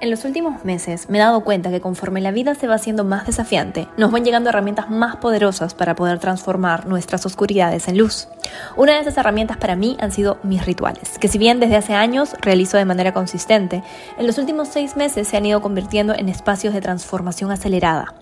En 0.00 0.10
los 0.10 0.24
últimos 0.24 0.64
meses 0.64 1.08
me 1.08 1.18
he 1.18 1.20
dado 1.20 1.42
cuenta 1.42 1.70
que 1.70 1.80
conforme 1.80 2.20
la 2.20 2.32
vida 2.32 2.54
se 2.54 2.66
va 2.66 2.74
haciendo 2.74 3.04
más 3.04 3.26
desafiante, 3.26 3.88
nos 3.96 4.10
van 4.10 4.24
llegando 4.24 4.50
herramientas 4.50 4.90
más 4.90 5.16
poderosas 5.16 5.72
para 5.72 5.94
poder 5.94 6.18
transformar 6.18 6.86
nuestras 6.86 7.24
oscuridades 7.24 7.88
en 7.88 7.98
luz. 7.98 8.28
Una 8.76 8.94
de 8.94 9.00
esas 9.00 9.16
herramientas 9.16 9.56
para 9.56 9.76
mí 9.76 9.96
han 10.00 10.12
sido 10.12 10.38
mis 10.42 10.66
rituales, 10.66 11.18
que 11.18 11.28
si 11.28 11.38
bien 11.38 11.60
desde 11.60 11.76
hace 11.76 11.94
años 11.94 12.34
realizo 12.40 12.76
de 12.76 12.84
manera 12.84 13.14
consistente, 13.14 13.82
en 14.18 14.26
los 14.26 14.36
últimos 14.36 14.68
seis 14.68 14.96
meses 14.96 15.28
se 15.28 15.36
han 15.36 15.46
ido 15.46 15.62
convirtiendo 15.62 16.14
en 16.14 16.28
espacios 16.28 16.74
de 16.74 16.80
transformación 16.80 17.50
acelerada 17.50 18.14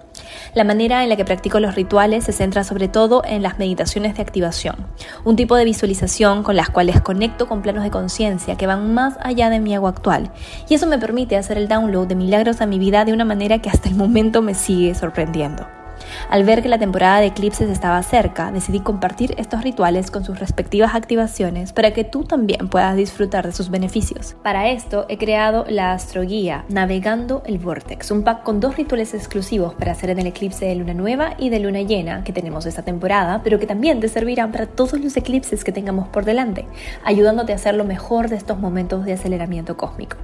la 0.55 0.65
manera 0.65 1.03
en 1.03 1.09
la 1.09 1.17
que 1.17 1.25
practico 1.25 1.61
los 1.61 1.75
rituales 1.75 2.25
se 2.25 2.33
centra 2.33 2.65
sobre 2.65 2.89
todo 2.89 3.23
en 3.25 3.43
las 3.43 3.59
meditaciones 3.59 4.17
de 4.17 4.23
activación, 4.23 4.77
un 5.25 5.37
tipo 5.37 5.57
de 5.57 5.65
visualización 5.65 6.43
con 6.43 6.57
las 6.57 6.71
cuales 6.71 7.01
conecto 7.01 7.47
con 7.49 7.63
planos 7.63 7.85
de 7.85 7.91
conciencia 7.91 8.57
que 8.57 8.67
van 8.67 8.95
más 8.95 9.15
allá 9.21 9.51
de 9.51 9.61
mi 9.61 9.75
ego 9.75 9.89
actual, 9.89 10.31
y 10.69 10.75
eso 10.75 10.87
me 10.87 10.99
permite 10.99 11.37
hacer 11.37 11.59
el 11.59 11.69
download 11.69 12.07
de 12.07 12.15
milagros 12.15 12.61
a 12.61 12.67
mi 12.67 12.79
vida 12.79 13.05
de 13.05 13.13
una 13.13 13.25
manera 13.25 13.61
que 13.61 13.71
hasta 13.71 13.89
el 13.89 13.95
momento 13.95 14.43
me 14.43 14.55
sigue 14.55 14.95
sorprendiendo. 14.95 15.82
Al 16.31 16.45
ver 16.45 16.63
que 16.63 16.69
la 16.69 16.79
temporada 16.79 17.21
de 17.21 17.27
eclipses 17.27 17.71
estaba 17.71 18.03
cerca, 18.03 18.53
decidí 18.53 18.81
compartir 18.81 19.35
estos 19.39 19.63
rituales 19.63 20.11
con 20.11 20.25
sus 20.25 20.39
respectivas 20.39 20.95
activaciones 20.95 21.73
para 21.73 21.93
que 21.93 22.05
tú 22.05 22.25
también 22.25 22.69
puedas 22.69 22.97
disfrutar 22.97 23.47
de 23.47 23.53
sus 23.53 23.71
beneficios. 23.71 24.37
Para 24.43 24.69
esto 24.71 25.07
he 25.09 25.19
creado 25.19 25.65
la 25.69 25.93
astroguía 25.93 26.65
Navegando 26.69 27.43
el 27.47 27.59
Vortex, 27.59 28.11
un 28.11 28.23
pack 28.23 28.43
con 28.43 28.61
dos 28.61 28.77
rituales 28.77 29.15
exclusivos 29.15 29.75
para 29.75 29.93
hacer 29.93 30.11
en 30.11 30.19
el 30.19 30.27
eclipse 30.27 30.67
de 30.67 30.75
luna 30.75 30.95
nueva 30.95 31.35
y 31.39 31.51
de 31.51 31.61
luna 31.61 31.83
llena 31.83 32.25
que 32.25 32.33
tenemos 32.33 32.67
esta 32.67 32.83
temporada, 32.83 33.41
pero 33.45 33.59
que 33.59 33.67
también 33.67 34.01
te 34.01 34.09
servirán 34.09 34.53
para 34.53 34.67
todos 34.67 34.95
los 35.01 35.17
eclipses 35.17 35.65
que 35.65 35.73
tengamos 35.73 36.09
por 36.09 36.25
delante, 36.25 36.67
ayudándote 37.05 37.53
a 37.53 37.57
hacer 37.57 37.75
lo 37.75 37.85
mejor 37.85 38.29
de 38.29 38.37
estos 38.37 38.59
momentos 38.59 39.05
de 39.05 39.13
aceleramiento 39.13 39.77
cósmico. 39.77 40.17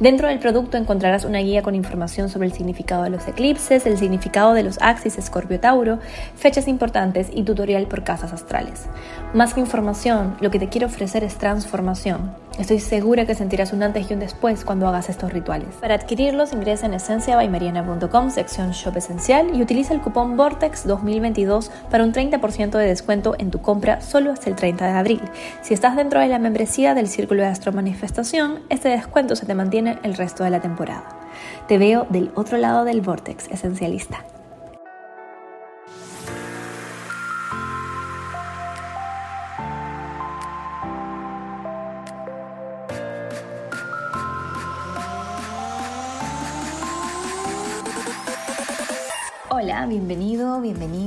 Dentro 0.00 0.28
del 0.28 0.38
producto 0.38 0.76
encontrarás 0.76 1.24
una 1.24 1.38
guía 1.38 1.62
con 1.62 1.74
información 1.74 2.28
sobre 2.28 2.46
el 2.46 2.52
significado 2.52 3.02
de 3.02 3.10
los 3.10 3.26
eclipses, 3.26 3.86
el 3.86 3.98
significado 3.98 4.54
de 4.54 4.62
los 4.62 4.78
axis 4.80 5.18
Escorpio 5.24 5.58
Tauro, 5.58 5.98
fechas 6.36 6.68
importantes 6.68 7.28
y 7.32 7.42
tutorial 7.42 7.86
por 7.86 8.04
casas 8.04 8.32
astrales. 8.32 8.86
Más 9.34 9.54
que 9.54 9.60
información, 9.60 10.36
lo 10.40 10.50
que 10.50 10.58
te 10.58 10.68
quiero 10.68 10.86
ofrecer 10.86 11.24
es 11.24 11.36
transformación. 11.36 12.32
Estoy 12.58 12.78
segura 12.78 13.26
que 13.26 13.34
sentirás 13.34 13.72
un 13.72 13.82
antes 13.82 14.08
y 14.08 14.14
un 14.14 14.20
después 14.20 14.64
cuando 14.64 14.86
hagas 14.86 15.08
estos 15.08 15.32
rituales. 15.32 15.70
Para 15.80 15.96
adquirirlos 15.96 16.52
ingresa 16.52 16.86
en 16.86 16.94
esenciabaymariana.com, 16.94 18.30
sección 18.30 18.70
Shop 18.70 18.96
Esencial 18.96 19.56
y 19.56 19.60
utiliza 19.60 19.92
el 19.92 20.00
cupón 20.00 20.36
Vortex 20.36 20.86
2022 20.86 21.72
para 21.90 22.04
un 22.04 22.12
30% 22.12 22.78
de 22.78 22.86
descuento 22.86 23.34
en 23.38 23.50
tu 23.50 23.60
compra 23.60 24.00
solo 24.00 24.30
hasta 24.30 24.50
el 24.50 24.56
30 24.56 24.86
de 24.86 24.92
abril. 24.92 25.20
Si 25.62 25.74
estás 25.74 25.96
dentro 25.96 26.20
de 26.20 26.28
la 26.28 26.38
membresía 26.38 26.94
del 26.94 27.08
Círculo 27.08 27.42
de 27.42 27.48
Astro 27.48 27.72
Manifestación, 27.72 28.60
este 28.68 28.88
descuento 28.88 29.34
se 29.34 29.46
te 29.46 29.54
mantiene 29.54 29.98
el 30.04 30.14
resto 30.14 30.44
de 30.44 30.50
la 30.50 30.60
temporada. 30.60 31.08
Te 31.66 31.78
veo 31.78 32.06
del 32.08 32.30
otro 32.36 32.56
lado 32.56 32.84
del 32.84 33.00
Vortex 33.00 33.48
Esencialista. 33.48 34.24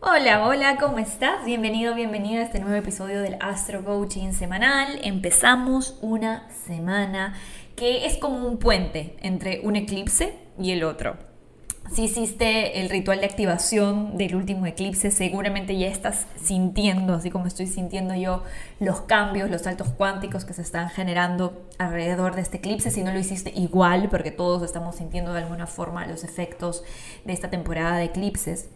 Hola, 0.00 0.46
hola, 0.46 0.76
¿cómo 0.76 1.00
estás? 1.00 1.44
Bienvenido, 1.44 1.92
bienvenida 1.92 2.38
a 2.38 2.44
este 2.44 2.60
nuevo 2.60 2.76
episodio 2.76 3.20
del 3.20 3.36
Astro 3.40 3.84
Coaching 3.84 4.30
semanal. 4.30 5.00
Empezamos 5.02 5.98
una 6.02 6.48
semana 6.50 7.34
que 7.74 8.06
es 8.06 8.16
como 8.16 8.46
un 8.46 8.58
puente 8.58 9.16
entre 9.22 9.58
un 9.64 9.74
eclipse 9.74 10.38
y 10.56 10.70
el 10.70 10.84
otro. 10.84 11.16
Si 11.92 12.04
hiciste 12.04 12.80
el 12.80 12.90
ritual 12.90 13.18
de 13.18 13.26
activación 13.26 14.16
del 14.16 14.36
último 14.36 14.66
eclipse, 14.66 15.10
seguramente 15.10 15.76
ya 15.76 15.88
estás 15.88 16.28
sintiendo, 16.40 17.14
así 17.14 17.30
como 17.30 17.48
estoy 17.48 17.66
sintiendo 17.66 18.14
yo, 18.14 18.44
los 18.78 19.00
cambios, 19.00 19.50
los 19.50 19.62
saltos 19.62 19.88
cuánticos 19.88 20.44
que 20.44 20.52
se 20.52 20.62
están 20.62 20.90
generando 20.90 21.66
alrededor 21.78 22.36
de 22.36 22.42
este 22.42 22.58
eclipse. 22.58 22.92
Si 22.92 23.02
no 23.02 23.12
lo 23.12 23.18
hiciste 23.18 23.52
igual, 23.56 24.08
porque 24.10 24.30
todos 24.30 24.62
estamos 24.62 24.94
sintiendo 24.94 25.32
de 25.32 25.40
alguna 25.40 25.66
forma 25.66 26.06
los 26.06 26.22
efectos 26.22 26.84
de 27.24 27.32
esta 27.32 27.50
temporada 27.50 27.96
de 27.96 28.04
eclipses. 28.04 28.68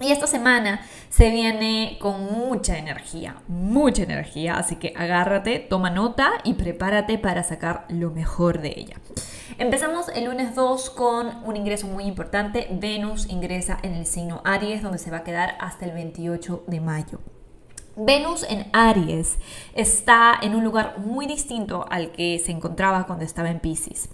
Y 0.00 0.12
esta 0.12 0.28
semana 0.28 0.80
se 1.08 1.30
viene 1.30 1.98
con 2.00 2.24
mucha 2.32 2.78
energía, 2.78 3.42
mucha 3.48 4.04
energía, 4.04 4.56
así 4.56 4.76
que 4.76 4.94
agárrate, 4.96 5.58
toma 5.58 5.90
nota 5.90 6.34
y 6.44 6.54
prepárate 6.54 7.18
para 7.18 7.42
sacar 7.42 7.84
lo 7.88 8.10
mejor 8.10 8.60
de 8.60 8.74
ella. 8.76 8.96
Empezamos 9.58 10.08
el 10.10 10.26
lunes 10.26 10.54
2 10.54 10.90
con 10.90 11.44
un 11.44 11.56
ingreso 11.56 11.88
muy 11.88 12.04
importante. 12.04 12.68
Venus 12.70 13.28
ingresa 13.28 13.78
en 13.82 13.94
el 13.94 14.06
signo 14.06 14.40
Aries, 14.44 14.82
donde 14.82 14.98
se 14.98 15.10
va 15.10 15.18
a 15.18 15.24
quedar 15.24 15.56
hasta 15.58 15.84
el 15.84 15.92
28 15.92 16.64
de 16.68 16.80
mayo. 16.80 17.18
Venus 18.00 18.46
en 18.48 18.66
Aries 18.72 19.38
está 19.74 20.38
en 20.40 20.54
un 20.54 20.62
lugar 20.62 20.98
muy 20.98 21.26
distinto 21.26 21.84
al 21.90 22.12
que 22.12 22.38
se 22.38 22.52
encontraba 22.52 23.06
cuando 23.06 23.24
estaba 23.24 23.50
en 23.50 23.58
Pisces. 23.58 24.08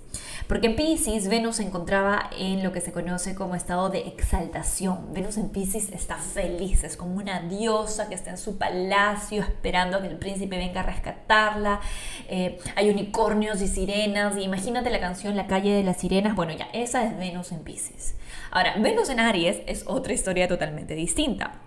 Porque 0.48 0.68
en 0.68 0.76
Pisces 0.76 1.28
Venus 1.28 1.56
se 1.56 1.64
encontraba 1.64 2.30
en 2.38 2.62
lo 2.62 2.72
que 2.72 2.80
se 2.80 2.92
conoce 2.92 3.34
como 3.34 3.54
estado 3.54 3.90
de 3.90 4.00
exaltación. 4.08 5.12
Venus 5.12 5.36
en 5.36 5.50
Pisces 5.50 5.90
está 5.92 6.16
feliz, 6.16 6.82
es 6.82 6.96
como 6.96 7.16
una 7.16 7.42
diosa 7.42 8.08
que 8.08 8.14
está 8.14 8.30
en 8.30 8.38
su 8.38 8.56
palacio 8.56 9.42
esperando 9.42 10.00
que 10.00 10.08
el 10.08 10.16
príncipe 10.16 10.56
venga 10.56 10.80
a 10.80 10.84
rescatarla. 10.84 11.80
Eh, 12.28 12.58
hay 12.76 12.88
unicornios 12.88 13.60
y 13.60 13.68
sirenas. 13.68 14.34
Y 14.38 14.44
imagínate 14.44 14.88
la 14.88 15.00
canción 15.00 15.36
La 15.36 15.46
calle 15.46 15.72
de 15.72 15.82
las 15.82 15.98
sirenas. 15.98 16.34
Bueno, 16.34 16.54
ya, 16.54 16.68
esa 16.72 17.04
es 17.04 17.18
Venus 17.18 17.52
en 17.52 17.64
Pisces. 17.64 18.14
Ahora, 18.50 18.76
Venus 18.78 19.10
en 19.10 19.20
Aries 19.20 19.60
es 19.66 19.84
otra 19.86 20.14
historia 20.14 20.48
totalmente 20.48 20.94
distinta. 20.94 21.60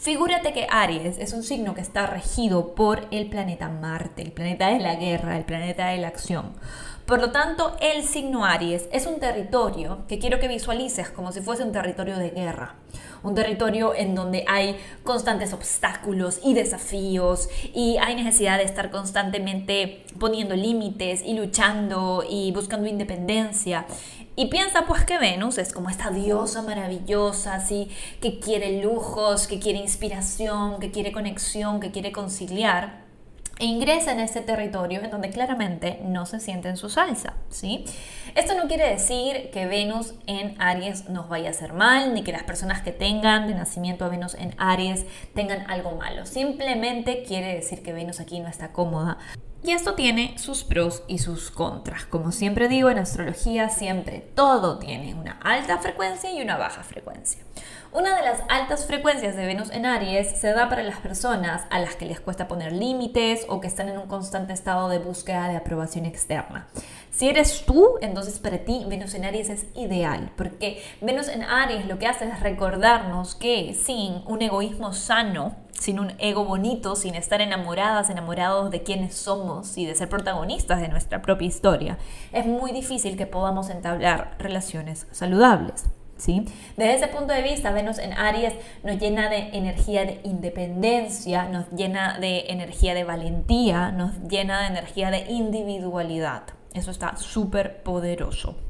Figúrate 0.00 0.54
que 0.54 0.66
Aries 0.70 1.18
es 1.18 1.34
un 1.34 1.42
signo 1.42 1.74
que 1.74 1.82
está 1.82 2.06
regido 2.06 2.74
por 2.74 3.06
el 3.10 3.28
planeta 3.28 3.68
Marte, 3.68 4.22
el 4.22 4.32
planeta 4.32 4.70
de 4.70 4.78
la 4.78 4.94
guerra, 4.94 5.36
el 5.36 5.44
planeta 5.44 5.88
de 5.88 5.98
la 5.98 6.08
acción. 6.08 6.54
Por 7.04 7.20
lo 7.20 7.32
tanto, 7.32 7.76
el 7.82 8.04
signo 8.04 8.46
Aries 8.46 8.88
es 8.92 9.06
un 9.06 9.20
territorio 9.20 10.06
que 10.08 10.18
quiero 10.18 10.38
que 10.40 10.48
visualices 10.48 11.10
como 11.10 11.32
si 11.32 11.42
fuese 11.42 11.64
un 11.64 11.72
territorio 11.72 12.16
de 12.16 12.30
guerra, 12.30 12.76
un 13.22 13.34
territorio 13.34 13.94
en 13.94 14.14
donde 14.14 14.44
hay 14.48 14.76
constantes 15.04 15.52
obstáculos 15.52 16.40
y 16.42 16.54
desafíos 16.54 17.50
y 17.74 17.98
hay 17.98 18.14
necesidad 18.14 18.56
de 18.56 18.64
estar 18.64 18.90
constantemente 18.90 20.04
poniendo 20.18 20.56
límites 20.56 21.20
y 21.22 21.34
luchando 21.34 22.24
y 22.26 22.52
buscando 22.52 22.86
independencia. 22.86 23.84
Y 24.36 24.46
piensa 24.46 24.86
pues 24.86 25.04
que 25.04 25.18
Venus 25.18 25.58
es 25.58 25.72
como 25.72 25.90
esta 25.90 26.10
diosa 26.10 26.62
maravillosa, 26.62 27.54
así, 27.54 27.90
que 28.20 28.38
quiere 28.38 28.82
lujos, 28.82 29.46
que 29.46 29.58
quiere 29.58 29.78
inspiración, 29.78 30.78
que 30.80 30.90
quiere 30.90 31.12
conexión, 31.12 31.80
que 31.80 31.90
quiere 31.90 32.12
conciliar. 32.12 33.00
E 33.58 33.66
ingresa 33.66 34.12
en 34.12 34.20
este 34.20 34.40
territorio 34.40 35.02
en 35.02 35.10
donde 35.10 35.28
claramente 35.28 36.00
no 36.02 36.24
se 36.24 36.40
siente 36.40 36.70
en 36.70 36.78
su 36.78 36.88
salsa, 36.88 37.34
¿sí? 37.50 37.84
Esto 38.34 38.54
no 38.54 38.68
quiere 38.68 38.88
decir 38.88 39.50
que 39.52 39.66
Venus 39.66 40.14
en 40.26 40.54
Aries 40.58 41.10
nos 41.10 41.28
vaya 41.28 41.48
a 41.48 41.50
hacer 41.50 41.74
mal, 41.74 42.14
ni 42.14 42.22
que 42.22 42.32
las 42.32 42.44
personas 42.44 42.80
que 42.80 42.92
tengan 42.92 43.48
de 43.48 43.54
nacimiento 43.54 44.06
a 44.06 44.08
Venus 44.08 44.32
en 44.32 44.54
Aries 44.56 45.04
tengan 45.34 45.70
algo 45.70 45.92
malo. 45.92 46.24
Simplemente 46.24 47.22
quiere 47.22 47.54
decir 47.54 47.82
que 47.82 47.92
Venus 47.92 48.18
aquí 48.18 48.40
no 48.40 48.48
está 48.48 48.72
cómoda 48.72 49.18
y 49.62 49.72
esto 49.72 49.94
tiene 49.94 50.38
sus 50.38 50.64
pros 50.64 51.02
y 51.06 51.18
sus 51.18 51.50
contras. 51.50 52.06
Como 52.06 52.32
siempre 52.32 52.68
digo, 52.68 52.90
en 52.90 52.98
astrología 52.98 53.68
siempre 53.68 54.20
todo 54.34 54.78
tiene 54.78 55.14
una 55.14 55.38
alta 55.42 55.78
frecuencia 55.78 56.32
y 56.32 56.40
una 56.40 56.56
baja 56.56 56.82
frecuencia. 56.82 57.42
Una 57.92 58.14
de 58.14 58.22
las 58.22 58.40
altas 58.48 58.86
frecuencias 58.86 59.34
de 59.34 59.46
Venus 59.46 59.70
en 59.72 59.84
Aries 59.84 60.38
se 60.38 60.52
da 60.52 60.68
para 60.68 60.84
las 60.84 60.98
personas 60.98 61.62
a 61.70 61.80
las 61.80 61.96
que 61.96 62.06
les 62.06 62.20
cuesta 62.20 62.46
poner 62.46 62.72
límites 62.72 63.44
o 63.48 63.60
que 63.60 63.66
están 63.66 63.88
en 63.88 63.98
un 63.98 64.06
constante 64.06 64.52
estado 64.52 64.88
de 64.88 65.00
búsqueda 65.00 65.48
de 65.48 65.56
aprobación 65.56 66.06
externa. 66.06 66.68
Si 67.10 67.28
eres 67.28 67.64
tú, 67.66 67.96
entonces 68.00 68.38
para 68.38 68.58
ti 68.58 68.84
Venus 68.88 69.14
en 69.14 69.24
Aries 69.24 69.50
es 69.50 69.66
ideal, 69.74 70.30
porque 70.36 70.80
Venus 71.00 71.26
en 71.26 71.42
Aries 71.42 71.86
lo 71.86 71.98
que 71.98 72.06
hace 72.06 72.28
es 72.28 72.38
recordarnos 72.38 73.34
que 73.34 73.74
sin 73.74 74.22
un 74.24 74.40
egoísmo 74.40 74.92
sano, 74.92 75.56
sin 75.72 75.98
un 75.98 76.12
ego 76.20 76.44
bonito, 76.44 76.94
sin 76.94 77.16
estar 77.16 77.40
enamoradas, 77.40 78.08
enamorados 78.08 78.70
de 78.70 78.84
quiénes 78.84 79.16
somos 79.16 79.76
y 79.76 79.84
de 79.84 79.96
ser 79.96 80.08
protagonistas 80.08 80.80
de 80.80 80.86
nuestra 80.86 81.22
propia 81.22 81.48
historia, 81.48 81.98
es 82.30 82.46
muy 82.46 82.70
difícil 82.70 83.16
que 83.16 83.26
podamos 83.26 83.68
entablar 83.68 84.36
relaciones 84.38 85.08
saludables. 85.10 85.86
Desde 86.26 86.94
ese 86.94 87.08
punto 87.08 87.32
de 87.32 87.42
vista, 87.42 87.72
Venus 87.72 87.98
en 87.98 88.12
Aries 88.12 88.54
nos 88.82 88.98
llena 88.98 89.28
de 89.30 89.50
energía 89.52 90.04
de 90.04 90.20
independencia, 90.24 91.44
nos 91.44 91.70
llena 91.70 92.18
de 92.18 92.46
energía 92.48 92.94
de 92.94 93.04
valentía, 93.04 93.90
nos 93.90 94.12
llena 94.28 94.60
de 94.60 94.66
energía 94.66 95.10
de 95.10 95.30
individualidad. 95.30 96.42
Eso 96.74 96.90
está 96.90 97.16
súper 97.16 97.82
poderoso. 97.82 98.69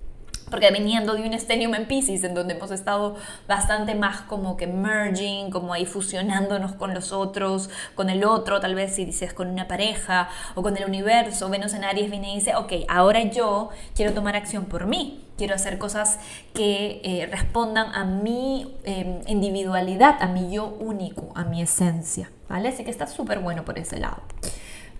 Porque 0.51 0.71
viniendo 0.71 1.15
de 1.15 1.23
un 1.23 1.33
estenium 1.33 1.75
en 1.75 1.87
Pisces, 1.87 2.25
en 2.25 2.35
donde 2.35 2.55
hemos 2.55 2.71
estado 2.71 3.17
bastante 3.47 3.95
más 3.95 4.23
como 4.23 4.57
que 4.57 4.67
merging, 4.67 5.51
como 5.51 5.73
ahí 5.73 5.87
fusionándonos 5.87 6.73
con 6.73 6.95
los 6.95 7.13
otros, 7.13 7.71
con 7.95 8.11
el 8.11 8.25
otro, 8.25 8.61
tal 8.61 8.75
vez 8.75 8.95
si 8.95 9.05
dices 9.05 9.33
con 9.33 9.49
una 9.49 9.69
pareja 9.69 10.29
o 10.55 10.63
con 10.63 10.77
el 10.77 10.85
universo, 10.85 11.49
Venus 11.49 11.75
en 11.75 11.85
Aries 11.85 12.11
viene 12.11 12.33
y 12.33 12.35
dice, 12.37 12.55
ok, 12.57 12.73
ahora 12.89 13.23
yo 13.23 13.71
quiero 13.95 14.13
tomar 14.13 14.37
acción 14.37 14.65
por 14.65 14.87
mí, 14.87 15.25
quiero 15.37 15.55
hacer 15.55 15.79
cosas 15.79 16.19
que 16.53 17.01
eh, 17.05 17.29
respondan 17.31 17.95
a 17.95 18.05
mi 18.05 18.77
em, 18.85 19.21
individualidad, 19.27 20.17
a 20.21 20.27
mi 20.27 20.53
yo 20.53 20.67
único, 20.67 21.33
a 21.35 21.45
mi 21.45 21.63
esencia, 21.63 22.31
¿vale? 22.49 22.69
Así 22.69 22.85
que 22.85 22.91
está 22.91 23.07
súper 23.07 23.39
bueno 23.39 23.65
por 23.65 23.79
ese 23.79 23.99
lado. 23.99 24.23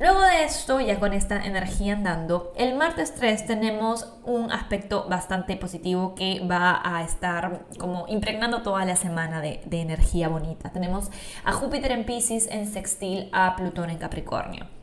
Luego 0.01 0.23
de 0.23 0.45
esto, 0.45 0.81
ya 0.81 0.99
con 0.99 1.13
esta 1.13 1.45
energía 1.45 1.93
andando, 1.93 2.55
el 2.57 2.75
martes 2.75 3.15
3 3.17 3.45
tenemos 3.45 4.11
un 4.25 4.51
aspecto 4.51 5.07
bastante 5.11 5.57
positivo 5.57 6.15
que 6.15 6.41
va 6.51 6.81
a 6.83 7.05
estar 7.05 7.67
como 7.79 8.07
impregnando 8.09 8.63
toda 8.63 8.87
la 8.87 8.97
semana 8.97 9.43
de, 9.43 9.61
de 9.67 9.83
energía 9.83 10.29
bonita. 10.29 10.71
Tenemos 10.71 11.11
a 11.45 11.53
Júpiter 11.53 11.93
en 11.93 12.07
Pisces 12.07 12.49
en 12.51 12.67
sextil 12.67 13.29
a 13.33 13.55
Plutón 13.57 13.91
en 13.91 13.99
Capricornio. 13.99 14.80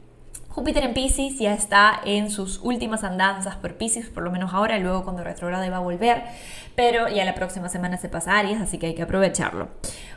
Júpiter 0.57 0.85
en 0.85 0.95
Pisces 0.95 1.37
ya 1.37 1.53
está 1.53 2.01
en 2.03 2.31
sus 2.31 2.59
últimas 2.63 3.03
andanzas 3.03 3.57
por 3.57 3.75
Pisces, 3.75 4.09
por 4.09 4.23
lo 4.23 4.31
menos 4.31 4.55
ahora, 4.55 4.79
luego 4.79 5.03
cuando 5.03 5.23
retrograde 5.23 5.69
va 5.69 5.77
a 5.77 5.81
volver, 5.81 6.23
pero 6.73 7.07
ya 7.09 7.25
la 7.25 7.35
próxima 7.35 7.69
semana 7.69 7.97
se 7.97 8.09
pasa 8.09 8.31
a 8.31 8.39
Aries, 8.39 8.59
así 8.59 8.79
que 8.79 8.87
hay 8.87 8.95
que 8.95 9.03
aprovecharlo. 9.03 9.67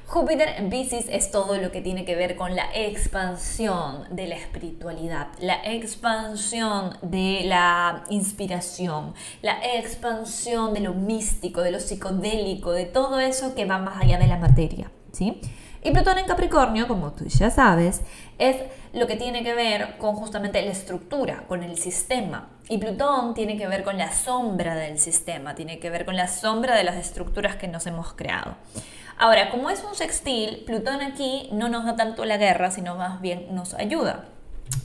Júpiter 0.06 0.48
en 0.56 0.70
Pisces 0.70 1.04
es 1.10 1.30
todo 1.30 1.58
lo 1.58 1.70
que 1.70 1.82
tiene 1.82 2.06
que 2.06 2.16
ver 2.16 2.36
con 2.36 2.56
la 2.56 2.70
expansión 2.74 4.06
de 4.12 4.28
la 4.28 4.36
espiritualidad, 4.36 5.28
la 5.40 5.60
expansión 5.62 6.96
de 7.02 7.42
la 7.44 8.04
inspiración, 8.08 9.12
la 9.42 9.58
expansión 9.74 10.72
de 10.72 10.80
lo 10.80 10.94
místico, 10.94 11.60
de 11.60 11.70
lo 11.70 11.80
psicodélico, 11.80 12.72
de 12.72 12.86
todo 12.86 13.20
eso 13.20 13.54
que 13.54 13.66
va 13.66 13.76
más 13.76 14.02
allá 14.02 14.18
de 14.18 14.26
la 14.26 14.38
materia, 14.38 14.90
¿sí? 15.12 15.38
Y 15.82 15.92
Plutón 15.92 16.18
en 16.18 16.26
Capricornio, 16.26 16.86
como 16.86 17.12
tú 17.12 17.24
ya 17.24 17.50
sabes, 17.50 18.02
es 18.38 18.56
lo 18.92 19.06
que 19.06 19.16
tiene 19.16 19.42
que 19.42 19.54
ver 19.54 19.96
con 19.96 20.14
justamente 20.14 20.60
la 20.60 20.72
estructura, 20.72 21.44
con 21.48 21.62
el 21.62 21.78
sistema. 21.78 22.50
Y 22.68 22.76
Plutón 22.76 23.32
tiene 23.32 23.56
que 23.56 23.66
ver 23.66 23.82
con 23.82 23.96
la 23.96 24.12
sombra 24.12 24.74
del 24.74 24.98
sistema, 24.98 25.54
tiene 25.54 25.78
que 25.78 25.88
ver 25.88 26.04
con 26.04 26.16
la 26.16 26.28
sombra 26.28 26.76
de 26.76 26.84
las 26.84 26.96
estructuras 26.96 27.56
que 27.56 27.66
nos 27.66 27.86
hemos 27.86 28.12
creado. 28.12 28.56
Ahora, 29.16 29.50
como 29.50 29.70
es 29.70 29.82
un 29.82 29.94
sextil, 29.94 30.64
Plutón 30.66 31.00
aquí 31.00 31.48
no 31.52 31.70
nos 31.70 31.86
da 31.86 31.96
tanto 31.96 32.26
la 32.26 32.36
guerra, 32.36 32.70
sino 32.70 32.96
más 32.96 33.22
bien 33.22 33.54
nos 33.54 33.72
ayuda. 33.72 34.26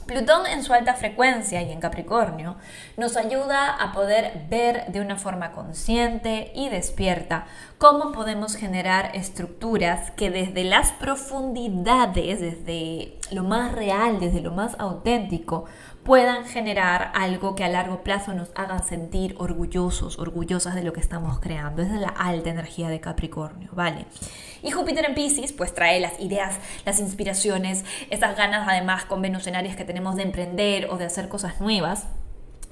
Plutón 0.06 0.46
en 0.46 0.62
su 0.62 0.72
alta 0.72 0.94
frecuencia 0.94 1.62
y 1.62 1.72
en 1.72 1.80
Capricornio 1.80 2.56
nos 2.96 3.16
ayuda 3.16 3.74
a 3.74 3.92
poder 3.92 4.46
ver 4.48 4.86
de 4.86 5.00
una 5.00 5.16
forma 5.16 5.50
consciente 5.50 6.52
y 6.54 6.68
despierta 6.68 7.46
cómo 7.78 8.12
podemos 8.12 8.54
generar 8.54 9.10
estructuras 9.14 10.12
que 10.12 10.30
desde 10.30 10.62
las 10.62 10.92
profundidades, 10.92 12.40
desde 12.40 13.18
lo 13.32 13.42
más 13.42 13.72
real, 13.72 14.20
desde 14.20 14.40
lo 14.40 14.52
más 14.52 14.76
auténtico, 14.78 15.64
puedan 16.06 16.44
generar 16.44 17.10
algo 17.14 17.56
que 17.56 17.64
a 17.64 17.68
largo 17.68 18.04
plazo 18.04 18.32
nos 18.32 18.52
haga 18.54 18.78
sentir 18.78 19.34
orgullosos, 19.38 20.20
orgullosas 20.20 20.76
de 20.76 20.84
lo 20.84 20.92
que 20.92 21.00
estamos 21.00 21.40
creando. 21.40 21.82
Esa 21.82 21.96
es 21.96 22.00
la 22.00 22.08
alta 22.08 22.48
energía 22.48 22.88
de 22.88 23.00
Capricornio, 23.00 23.70
¿vale? 23.72 24.06
Y 24.62 24.70
Júpiter 24.70 25.04
en 25.04 25.14
Pisces 25.14 25.52
pues 25.52 25.74
trae 25.74 25.98
las 25.98 26.20
ideas, 26.20 26.58
las 26.84 27.00
inspiraciones, 27.00 27.84
esas 28.08 28.36
ganas 28.36 28.68
además 28.68 29.04
con 29.04 29.20
Venus 29.20 29.48
en 29.48 29.56
Aries 29.56 29.74
que 29.74 29.84
tenemos 29.84 30.14
de 30.14 30.22
emprender 30.22 30.88
o 30.90 30.96
de 30.96 31.06
hacer 31.06 31.28
cosas 31.28 31.60
nuevas. 31.60 32.06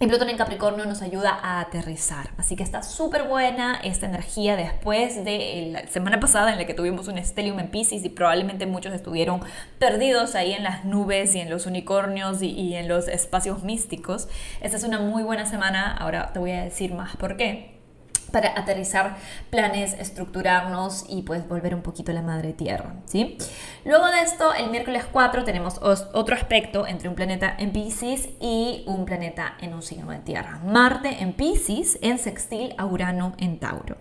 Y 0.04 0.06
Plutón 0.06 0.28
en 0.28 0.36
Capricornio 0.36 0.84
nos 0.84 1.00
ayuda 1.00 1.30
a 1.42 1.60
aterrizar. 1.60 2.28
Así 2.36 2.56
que 2.56 2.62
está 2.62 2.82
súper 2.82 3.22
buena 3.22 3.80
esta 3.82 4.04
energía 4.04 4.54
después 4.54 5.24
de 5.24 5.70
la 5.72 5.86
semana 5.88 6.20
pasada 6.20 6.52
en 6.52 6.58
la 6.58 6.66
que 6.66 6.74
tuvimos 6.74 7.08
un 7.08 7.16
Stellium 7.16 7.58
en 7.58 7.70
Pisces 7.70 8.04
y 8.04 8.10
probablemente 8.10 8.66
muchos 8.66 8.92
estuvieron 8.92 9.40
perdidos 9.78 10.34
ahí 10.34 10.52
en 10.52 10.62
las 10.62 10.84
nubes 10.84 11.34
y 11.34 11.40
en 11.40 11.48
los 11.48 11.64
unicornios 11.64 12.42
y, 12.42 12.50
y 12.50 12.74
en 12.74 12.86
los 12.86 13.08
espacios 13.08 13.62
místicos. 13.62 14.28
Esta 14.60 14.76
es 14.76 14.84
una 14.84 15.00
muy 15.00 15.22
buena 15.22 15.46
semana. 15.46 15.96
Ahora 15.96 16.34
te 16.34 16.38
voy 16.38 16.50
a 16.50 16.64
decir 16.64 16.92
más 16.92 17.16
por 17.16 17.38
qué 17.38 17.73
para 18.34 18.58
aterrizar 18.58 19.16
planes, 19.48 19.94
estructurarnos 19.94 21.04
y 21.08 21.22
pues 21.22 21.46
volver 21.48 21.72
un 21.72 21.82
poquito 21.82 22.10
a 22.10 22.14
la 22.14 22.22
madre 22.22 22.52
tierra, 22.52 22.96
¿sí? 23.06 23.38
Luego 23.84 24.06
de 24.08 24.22
esto, 24.22 24.52
el 24.52 24.70
miércoles 24.70 25.04
4 25.10 25.44
tenemos 25.44 25.78
otro 25.80 26.34
aspecto 26.34 26.84
entre 26.84 27.08
un 27.08 27.14
planeta 27.14 27.54
en 27.56 27.70
Pisces 27.70 28.30
y 28.40 28.82
un 28.88 29.04
planeta 29.04 29.54
en 29.60 29.72
un 29.72 29.82
signo 29.82 30.10
de 30.10 30.18
tierra. 30.18 30.60
Marte 30.64 31.22
en 31.22 31.32
Pisces 31.32 31.96
en 32.02 32.18
sextil 32.18 32.74
a 32.76 32.86
Urano 32.86 33.34
en 33.38 33.60
Tauro. 33.60 33.98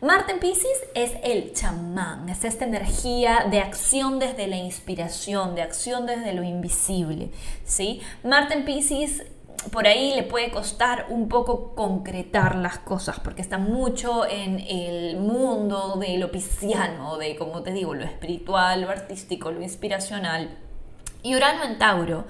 Marte 0.00 0.32
en 0.32 0.40
Pisces 0.40 0.78
es 0.94 1.12
el 1.22 1.52
chamán, 1.52 2.28
es 2.30 2.44
esta 2.44 2.64
energía 2.64 3.46
de 3.50 3.60
acción 3.60 4.18
desde 4.18 4.46
la 4.46 4.56
inspiración, 4.56 5.54
de 5.54 5.62
acción 5.62 6.06
desde 6.06 6.32
lo 6.32 6.42
invisible, 6.42 7.30
¿sí? 7.64 8.00
Marte 8.22 8.54
en 8.54 8.64
Pisces 8.64 9.22
por 9.70 9.86
ahí 9.86 10.14
le 10.14 10.22
puede 10.22 10.50
costar 10.50 11.06
un 11.08 11.28
poco 11.28 11.74
concretar 11.74 12.56
las 12.56 12.78
cosas, 12.78 13.20
porque 13.20 13.42
está 13.42 13.58
mucho 13.58 14.26
en 14.26 14.60
el 14.60 15.16
mundo 15.16 15.96
de 15.96 16.18
lo 16.18 16.30
pisciano, 16.30 17.18
de, 17.18 17.36
como 17.36 17.62
te 17.62 17.72
digo, 17.72 17.94
lo 17.94 18.04
espiritual, 18.04 18.82
lo 18.82 18.90
artístico, 18.90 19.50
lo 19.50 19.62
inspiracional. 19.62 20.58
Y 21.22 21.34
Urano 21.34 21.64
en 21.64 21.76
Tauro 21.76 22.24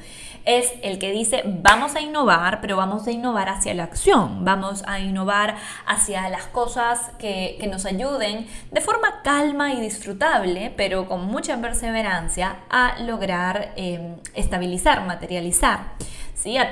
es 0.47 0.73
el 0.83 0.99
que 0.99 1.11
dice 1.11 1.43
vamos 1.44 1.97
a 1.97 2.00
innovar, 2.00 2.62
pero 2.62 2.79
vamos 2.79 3.06
a 3.06 3.11
innovar 3.11 3.50
hacia 3.50 3.75
la 3.75 3.85
acción, 3.85 4.44
vamos 4.44 4.85
a 4.87 5.00
innovar 5.00 5.56
hacia 5.87 6.31
las 6.31 6.44
cosas 6.44 7.11
que, 7.19 7.62
nos 7.69 7.85
ayuden 7.85 8.47
de 8.71 8.81
forma 8.81 9.21
calma 9.23 9.75
y 9.75 9.81
disfrutable, 9.81 10.73
pero 10.77 11.06
con 11.09 11.27
mucha 11.27 11.61
perseverancia 11.61 12.61
a 12.71 12.99
lograr 13.00 13.75
eh, 13.77 14.17
estabilizar, 14.35 15.05
materializar. 15.05 15.97
¿Sí? 16.37 16.56
a 16.59 16.71